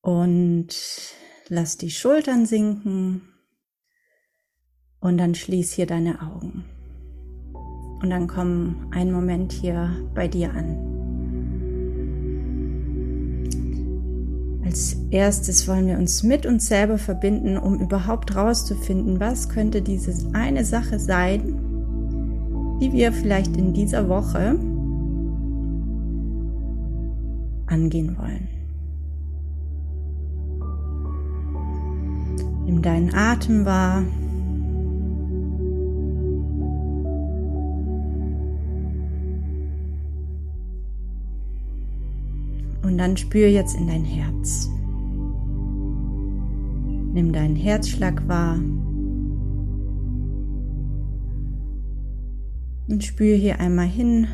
und 0.00 0.74
lass 1.48 1.76
die 1.76 1.90
Schultern 1.90 2.46
sinken 2.46 3.31
und 5.02 5.18
dann 5.18 5.34
schließ 5.34 5.72
hier 5.72 5.86
deine 5.86 6.22
Augen. 6.22 6.64
Und 8.00 8.08
dann 8.10 8.26
komm 8.26 8.86
einen 8.90 9.12
Moment 9.12 9.52
hier 9.52 9.90
bei 10.14 10.28
dir 10.28 10.54
an. 10.54 10.76
Als 14.64 14.96
erstes 15.10 15.68
wollen 15.68 15.86
wir 15.86 15.98
uns 15.98 16.22
mit 16.22 16.46
uns 16.46 16.66
selber 16.68 16.96
verbinden, 16.96 17.58
um 17.58 17.78
überhaupt 17.80 18.34
rauszufinden, 18.34 19.20
was 19.20 19.48
könnte 19.48 19.82
diese 19.82 20.14
eine 20.34 20.64
Sache 20.64 20.98
sein, 20.98 21.58
die 22.80 22.92
wir 22.92 23.12
vielleicht 23.12 23.56
in 23.56 23.74
dieser 23.74 24.08
Woche 24.08 24.58
angehen 27.66 28.16
wollen. 28.16 28.48
Nimm 32.64 32.80
deinen 32.82 33.12
Atem 33.14 33.64
wahr. 33.64 34.04
Und 42.92 42.98
dann 42.98 43.16
spür 43.16 43.48
jetzt 43.48 43.74
in 43.74 43.86
dein 43.86 44.04
Herz. 44.04 44.68
Nimm 47.14 47.32
deinen 47.32 47.56
Herzschlag 47.56 48.28
wahr. 48.28 48.58
Und 52.88 53.02
spür 53.02 53.34
hier 53.34 53.60
einmal 53.60 53.86
hin, 53.86 54.26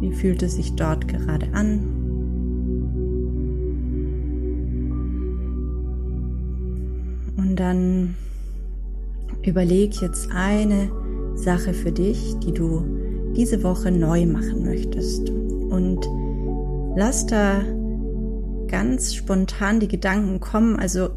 wie 0.00 0.12
fühlt 0.12 0.42
es 0.42 0.56
sich 0.56 0.74
dort 0.74 1.08
gerade 1.08 1.46
an. 1.54 1.80
Und 7.38 7.56
dann 7.56 8.16
überleg 9.46 10.02
jetzt 10.02 10.28
eine 10.30 10.90
Sache 11.36 11.72
für 11.72 11.90
dich, 11.90 12.36
die 12.40 12.52
du 12.52 12.84
diese 13.34 13.62
Woche 13.62 13.90
neu 13.90 14.26
machen 14.26 14.66
möchtest. 14.66 15.32
Und 15.68 16.06
lass 16.96 17.26
da 17.26 17.60
ganz 18.68 19.14
spontan 19.14 19.80
die 19.80 19.88
Gedanken 19.88 20.40
kommen. 20.40 20.78
Also 20.78 21.10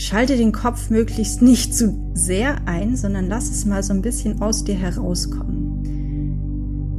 Schalte 0.00 0.36
den 0.36 0.52
Kopf 0.52 0.90
möglichst 0.90 1.42
nicht 1.42 1.74
zu 1.74 2.12
sehr 2.14 2.68
ein, 2.68 2.94
sondern 2.94 3.26
lass 3.26 3.50
es 3.50 3.64
mal 3.66 3.82
so 3.82 3.92
ein 3.92 4.00
bisschen 4.00 4.40
aus 4.40 4.62
dir 4.62 4.76
herauskommen. 4.76 5.82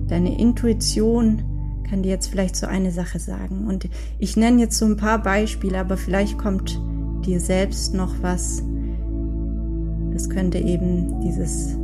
Deine 0.10 0.38
Intuition 0.38 1.42
kann 1.90 2.04
dir 2.04 2.10
jetzt 2.10 2.28
vielleicht 2.28 2.58
so 2.58 2.68
eine 2.68 2.92
Sache 2.92 3.20
sagen. 3.20 3.68
Und 3.68 3.88
ich 4.20 4.36
nenne 4.36 4.60
jetzt 4.60 4.78
so 4.78 4.86
ein 4.86 4.98
paar 4.98 5.24
Beispiele, 5.24 5.80
aber 5.80 5.96
vielleicht 5.96 6.38
kommt 6.38 6.78
dir 7.26 7.40
selbst 7.40 7.94
noch 7.94 8.16
was. 8.22 8.64
Das 10.12 10.30
könnte 10.30 10.58
eben 10.58 11.22
dieses 11.22 11.78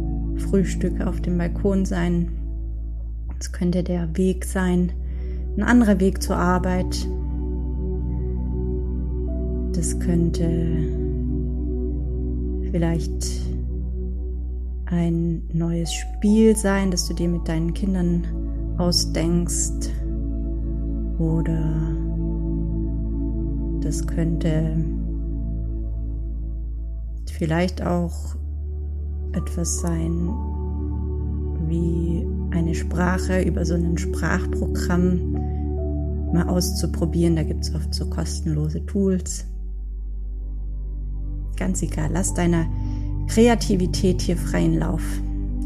Frühstück 0.49 0.99
auf 0.99 1.21
dem 1.21 1.37
Balkon 1.37 1.85
sein. 1.85 2.27
Es 3.39 3.51
könnte 3.51 3.83
der 3.83 4.15
Weg 4.17 4.45
sein, 4.45 4.91
ein 5.57 5.63
anderer 5.63 5.99
Weg 5.99 6.21
zur 6.21 6.37
Arbeit. 6.37 7.07
Das 9.73 9.99
könnte 9.99 10.49
vielleicht 12.71 13.45
ein 14.85 15.43
neues 15.53 15.93
Spiel 15.93 16.55
sein, 16.55 16.91
das 16.91 17.07
du 17.07 17.13
dir 17.13 17.27
mit 17.27 17.47
deinen 17.47 17.73
Kindern 17.73 18.25
ausdenkst. 18.77 19.91
Oder 21.17 21.63
das 23.81 24.05
könnte 24.05 24.75
vielleicht 27.31 27.85
auch 27.85 28.35
etwas 29.33 29.79
sein 29.81 30.29
wie 31.67 32.25
eine 32.51 32.75
Sprache 32.75 33.41
über 33.41 33.65
so 33.65 33.75
ein 33.75 33.97
Sprachprogramm 33.97 35.33
mal 36.33 36.47
auszuprobieren. 36.47 37.35
Da 37.35 37.43
gibt 37.43 37.63
es 37.63 37.73
oft 37.73 37.93
so 37.93 38.09
kostenlose 38.09 38.85
Tools. 38.85 39.45
Ganz 41.57 41.81
egal, 41.81 42.09
lass 42.11 42.33
deiner 42.33 42.65
Kreativität 43.27 44.21
hier 44.21 44.37
freien 44.37 44.77
Lauf 44.77 45.01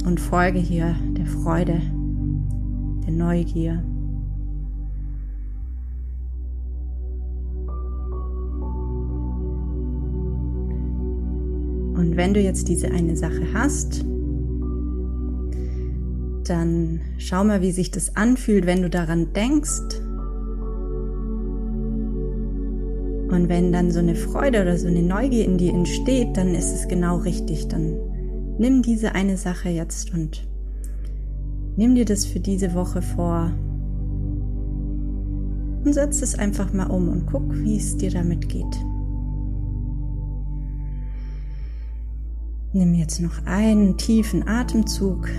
und 0.05 0.19
folge 0.19 0.59
hier 0.59 0.95
der 1.17 1.25
Freude, 1.25 1.81
der 3.05 3.13
Neugier. 3.13 3.83
Und 11.95 12.15
wenn 12.15 12.33
du 12.33 12.39
jetzt 12.39 12.69
diese 12.69 12.91
eine 12.91 13.17
Sache 13.17 13.45
hast, 13.53 14.05
dann 16.49 17.01
schau 17.17 17.43
mal, 17.43 17.62
wie 17.62 17.71
sich 17.71 17.91
das 17.91 18.15
anfühlt, 18.15 18.65
wenn 18.65 18.81
du 18.81 18.89
daran 18.89 19.33
denkst 19.33 20.01
Und 23.31 23.47
wenn 23.47 23.71
dann 23.71 23.91
so 23.91 23.99
eine 23.99 24.15
Freude 24.15 24.62
oder 24.62 24.77
so 24.77 24.88
eine 24.88 25.03
Neugier 25.03 25.45
in 25.45 25.57
dir 25.57 25.73
entsteht, 25.73 26.35
dann 26.35 26.55
ist 26.55 26.73
es 26.73 26.88
genau 26.88 27.17
richtig. 27.17 27.67
Dann 27.67 27.95
nimm 28.57 28.81
diese 28.81 29.13
eine 29.13 29.38
Sache 29.38 29.69
jetzt 29.69 30.13
und 30.13 30.47
nimm 31.77 31.93
dir 31.93 32.05
das 32.05 32.25
für 32.25 32.39
diese 32.39 32.73
Woche 32.73 33.01
vor 33.03 33.51
und 35.85 35.93
setz 35.93 36.21
es 36.23 36.38
einfach 36.38 36.73
mal 36.73 36.88
um 36.88 37.07
und 37.07 37.27
guck, 37.27 37.53
wie 37.63 37.77
es 37.77 37.95
dir 37.97 38.09
damit 38.09 38.49
geht. 38.49 38.65
Nimm 42.73 42.93
jetzt 42.95 43.21
noch 43.21 43.45
einen 43.45 43.95
tiefen 43.97 44.47
Atemzug 44.47 45.29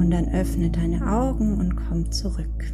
Und 0.00 0.10
dann 0.12 0.28
öffne 0.30 0.70
deine 0.70 1.06
Augen 1.06 1.58
und 1.58 1.76
komm 1.76 2.10
zurück. 2.10 2.72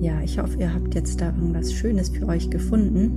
Ja, 0.00 0.22
ich 0.22 0.38
hoffe, 0.38 0.60
ihr 0.60 0.72
habt 0.72 0.94
jetzt 0.94 1.20
da 1.20 1.26
irgendwas 1.26 1.72
Schönes 1.72 2.08
für 2.10 2.28
euch 2.28 2.48
gefunden, 2.48 3.10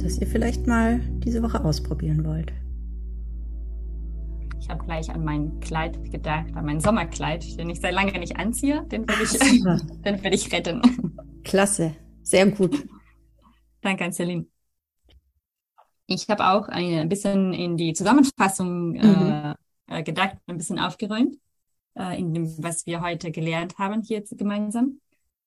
das 0.00 0.16
ihr 0.18 0.26
vielleicht 0.26 0.66
mal 0.66 1.00
diese 1.22 1.42
Woche 1.42 1.62
ausprobieren 1.62 2.24
wollt. 2.24 2.50
Ich 4.58 4.70
habe 4.70 4.82
gleich 4.86 5.10
an 5.10 5.22
mein 5.22 5.60
Kleid 5.60 6.10
gedacht, 6.10 6.46
an 6.54 6.64
mein 6.64 6.80
Sommerkleid, 6.80 7.58
den 7.58 7.68
ich 7.68 7.80
seit 7.80 7.92
lange 7.92 8.18
nicht 8.18 8.38
anziehe. 8.38 8.86
Den 8.86 9.06
werde 9.06 9.22
ich, 9.22 9.38
den 10.02 10.22
werde 10.24 10.34
ich 10.34 10.50
retten. 10.50 10.80
Klasse, 11.44 11.94
sehr 12.22 12.46
gut. 12.46 12.88
Danke 13.82 14.06
an 14.06 14.12
Celine. 14.14 14.46
Ich 16.10 16.26
habe 16.30 16.48
auch 16.48 16.68
ein 16.68 17.08
bisschen 17.10 17.52
in 17.52 17.76
die 17.76 17.92
Zusammenfassung 17.92 18.92
mhm. 18.92 19.54
äh, 19.86 19.98
äh, 19.98 20.02
gedacht, 20.02 20.38
ein 20.46 20.56
bisschen 20.56 20.78
aufgeräumt, 20.78 21.36
äh, 21.94 22.18
in 22.18 22.32
dem, 22.32 22.62
was 22.62 22.86
wir 22.86 23.02
heute 23.02 23.30
gelernt 23.30 23.76
haben 23.76 24.02
hier 24.02 24.24
gemeinsam. 24.30 25.00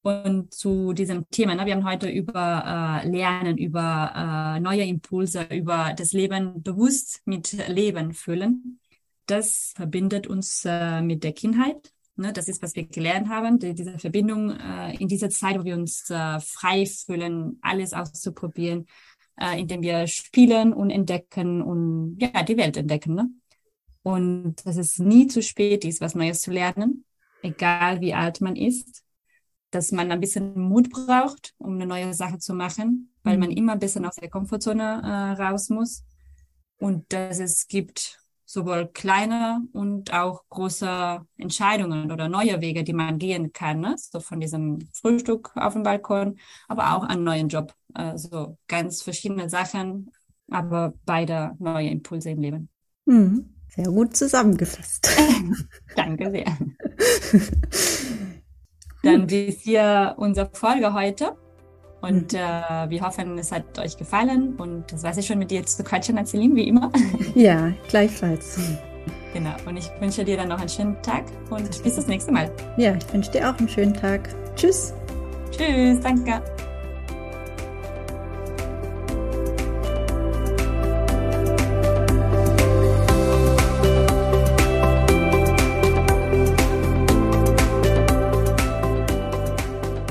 Und 0.03 0.53
zu 0.53 0.93
diesem 0.93 1.27
Thema, 1.31 1.55
ne, 1.55 1.65
wir 1.65 1.73
haben 1.73 1.85
heute 1.85 2.09
über 2.09 3.01
äh, 3.03 3.07
Lernen, 3.07 3.57
über 3.57 4.13
äh, 4.55 4.59
neue 4.59 4.83
Impulse, 4.83 5.47
über 5.51 5.93
das 5.95 6.13
Leben 6.13 6.61
bewusst 6.61 7.21
mit 7.25 7.53
Leben 7.67 8.13
füllen. 8.13 8.79
Das 9.25 9.73
verbindet 9.75 10.27
uns 10.27 10.63
äh, 10.65 11.01
mit 11.01 11.23
der 11.23 11.33
Kindheit. 11.33 11.91
Ne, 12.17 12.33
das 12.33 12.47
ist, 12.47 12.61
was 12.61 12.75
wir 12.75 12.85
gelernt 12.85 13.29
haben, 13.29 13.57
die, 13.57 13.73
diese 13.73 13.97
Verbindung 13.97 14.55
in 14.99 15.07
dieser 15.07 15.29
Zeit, 15.31 15.57
wo 15.57 15.63
wir 15.63 15.75
uns 15.75 16.03
frei 16.03 16.85
fühlen, 16.85 17.57
alles 17.61 17.93
auszuprobieren, 17.93 18.85
äh, 19.39 19.59
indem 19.59 19.81
wir 19.81 20.07
spielen 20.07 20.73
und 20.73 20.89
entdecken 20.89 21.61
und 21.61 22.17
ja, 22.19 22.43
die 22.43 22.57
Welt 22.57 22.77
entdecken. 22.77 23.15
Ne? 23.15 23.29
Und 24.03 24.65
dass 24.65 24.77
es 24.77 24.97
nie 24.99 25.27
zu 25.27 25.41
spät 25.41 25.85
ist, 25.85 26.01
was 26.01 26.15
Neues 26.15 26.41
zu 26.41 26.51
lernen, 26.51 27.05
egal 27.41 28.01
wie 28.01 28.13
alt 28.13 28.41
man 28.41 28.55
ist, 28.55 29.03
dass 29.69 29.91
man 29.91 30.11
ein 30.11 30.19
bisschen 30.19 30.59
Mut 30.59 30.89
braucht, 30.89 31.53
um 31.57 31.75
eine 31.75 31.85
neue 31.85 32.13
Sache 32.13 32.39
zu 32.39 32.53
machen, 32.53 33.13
weil 33.23 33.37
man 33.37 33.49
mhm. 33.49 33.57
immer 33.57 33.73
ein 33.73 33.79
bisschen 33.79 34.05
aus 34.05 34.15
der 34.15 34.29
Komfortzone 34.29 35.01
äh, 35.03 35.41
raus 35.41 35.69
muss 35.69 36.03
und 36.77 37.11
dass 37.13 37.39
es 37.39 37.67
gibt 37.67 38.20
sowohl 38.51 38.87
kleine 38.87 39.61
und 39.71 40.13
auch 40.13 40.43
große 40.49 41.21
Entscheidungen 41.37 42.11
oder 42.11 42.27
neue 42.27 42.59
Wege, 42.59 42.83
die 42.83 42.93
man 42.93 43.17
gehen 43.17 43.53
kann. 43.53 43.79
Ne? 43.79 43.95
So 43.97 44.19
von 44.19 44.41
diesem 44.41 44.79
Frühstück 44.93 45.51
auf 45.55 45.73
dem 45.73 45.83
Balkon, 45.83 46.37
aber 46.67 46.95
auch 46.95 47.03
einen 47.03 47.23
neuen 47.23 47.47
Job. 47.47 47.73
Also 47.93 48.57
ganz 48.67 49.01
verschiedene 49.01 49.49
Sachen, 49.49 50.11
aber 50.49 50.93
beide 51.05 51.51
neue 51.59 51.89
Impulse 51.89 52.31
im 52.31 52.41
Leben. 52.41 52.69
Mhm. 53.05 53.55
Sehr 53.69 53.85
gut 53.85 54.17
zusammengefasst. 54.17 55.09
Danke 55.95 56.29
sehr. 56.29 56.57
Dann 59.01 59.27
bis 59.27 59.61
hier 59.61 60.15
unsere 60.17 60.49
Folge 60.53 60.93
heute. 60.93 61.37
Und 62.01 62.33
mhm. 62.33 62.39
äh, 62.39 62.89
wir 62.89 63.01
hoffen, 63.01 63.37
es 63.37 63.51
hat 63.51 63.77
euch 63.79 63.95
gefallen. 63.97 64.55
Und 64.57 64.91
das 64.91 65.03
weiß 65.03 65.17
ich 65.17 65.27
schon 65.27 65.39
mit 65.39 65.51
dir 65.51 65.65
zu 65.65 65.83
quatschen, 65.83 66.23
Celine, 66.25 66.55
wie 66.55 66.67
immer. 66.67 66.91
Ja, 67.35 67.71
gleichfalls. 67.87 68.59
Genau. 69.33 69.51
Und 69.65 69.77
ich 69.77 69.89
wünsche 69.99 70.25
dir 70.25 70.35
dann 70.35 70.49
noch 70.49 70.59
einen 70.59 70.69
schönen 70.69 71.01
Tag 71.01 71.23
und 71.49 71.83
bis 71.83 71.95
das 71.95 72.07
nächste 72.07 72.31
Mal. 72.31 72.51
Ja, 72.77 72.95
ich 72.95 73.13
wünsche 73.13 73.31
dir 73.31 73.49
auch 73.49 73.57
einen 73.57 73.69
schönen 73.69 73.93
Tag. 73.93 74.29
Tschüss. 74.55 74.93
Tschüss, 75.51 75.99
danke. 76.01 76.41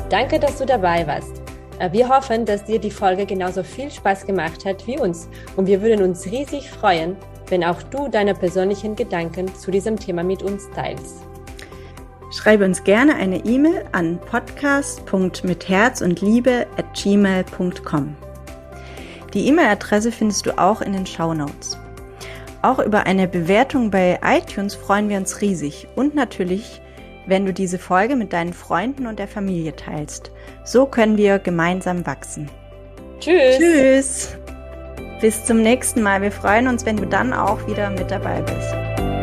Danke, 0.08 0.40
dass 0.40 0.58
du 0.58 0.66
dabei 0.66 1.06
warst. 1.06 1.40
Äh, 1.80 1.92
wir 1.92 2.08
hoffen, 2.08 2.44
dass 2.44 2.64
dir 2.64 2.78
die 2.78 2.90
Folge 2.90 3.26
genauso 3.26 3.64
viel 3.64 3.90
Spaß 3.90 4.26
gemacht 4.26 4.64
hat 4.64 4.86
wie 4.86 4.98
uns 4.98 5.28
und 5.56 5.66
wir 5.66 5.82
würden 5.82 6.04
uns 6.04 6.26
riesig 6.26 6.70
freuen, 6.70 7.16
wenn 7.48 7.64
auch 7.64 7.82
du 7.82 8.08
deine 8.08 8.34
persönlichen 8.34 8.94
Gedanken 8.94 9.52
zu 9.54 9.70
diesem 9.70 9.98
Thema 9.98 10.22
mit 10.22 10.42
uns 10.42 10.70
teilst. 10.74 11.22
Schreibe 12.30 12.64
uns 12.64 12.84
gerne 12.84 13.16
eine 13.16 13.44
E-Mail 13.44 13.86
an 13.90 14.20
podcast.mitherz 14.20 16.00
und 16.00 16.20
Liebe 16.20 16.66
at 16.76 16.94
gmail.com. 16.94 18.14
Die 19.34 19.48
E-Mail-Adresse 19.48 20.12
findest 20.12 20.46
du 20.46 20.56
auch 20.56 20.80
in 20.80 20.92
den 20.92 21.06
Show 21.06 21.34
Notes. 21.34 21.76
Auch 22.62 22.78
über 22.78 23.06
eine 23.06 23.26
Bewertung 23.26 23.90
bei 23.90 24.20
iTunes 24.22 24.74
freuen 24.74 25.08
wir 25.08 25.16
uns 25.16 25.40
riesig 25.40 25.88
und 25.96 26.14
natürlich 26.14 26.80
wenn 27.26 27.46
du 27.46 27.52
diese 27.52 27.78
Folge 27.78 28.16
mit 28.16 28.32
deinen 28.32 28.52
Freunden 28.52 29.06
und 29.06 29.18
der 29.18 29.28
Familie 29.28 29.76
teilst. 29.76 30.30
So 30.64 30.86
können 30.86 31.16
wir 31.16 31.38
gemeinsam 31.38 32.06
wachsen. 32.06 32.50
Tschüss. 33.20 33.58
Tschüss. 33.58 34.36
Bis 35.20 35.44
zum 35.44 35.62
nächsten 35.62 36.02
Mal. 36.02 36.22
Wir 36.22 36.32
freuen 36.32 36.66
uns, 36.68 36.86
wenn 36.86 36.96
du 36.96 37.06
dann 37.06 37.32
auch 37.32 37.66
wieder 37.66 37.90
mit 37.90 38.10
dabei 38.10 38.40
bist. 38.40 39.19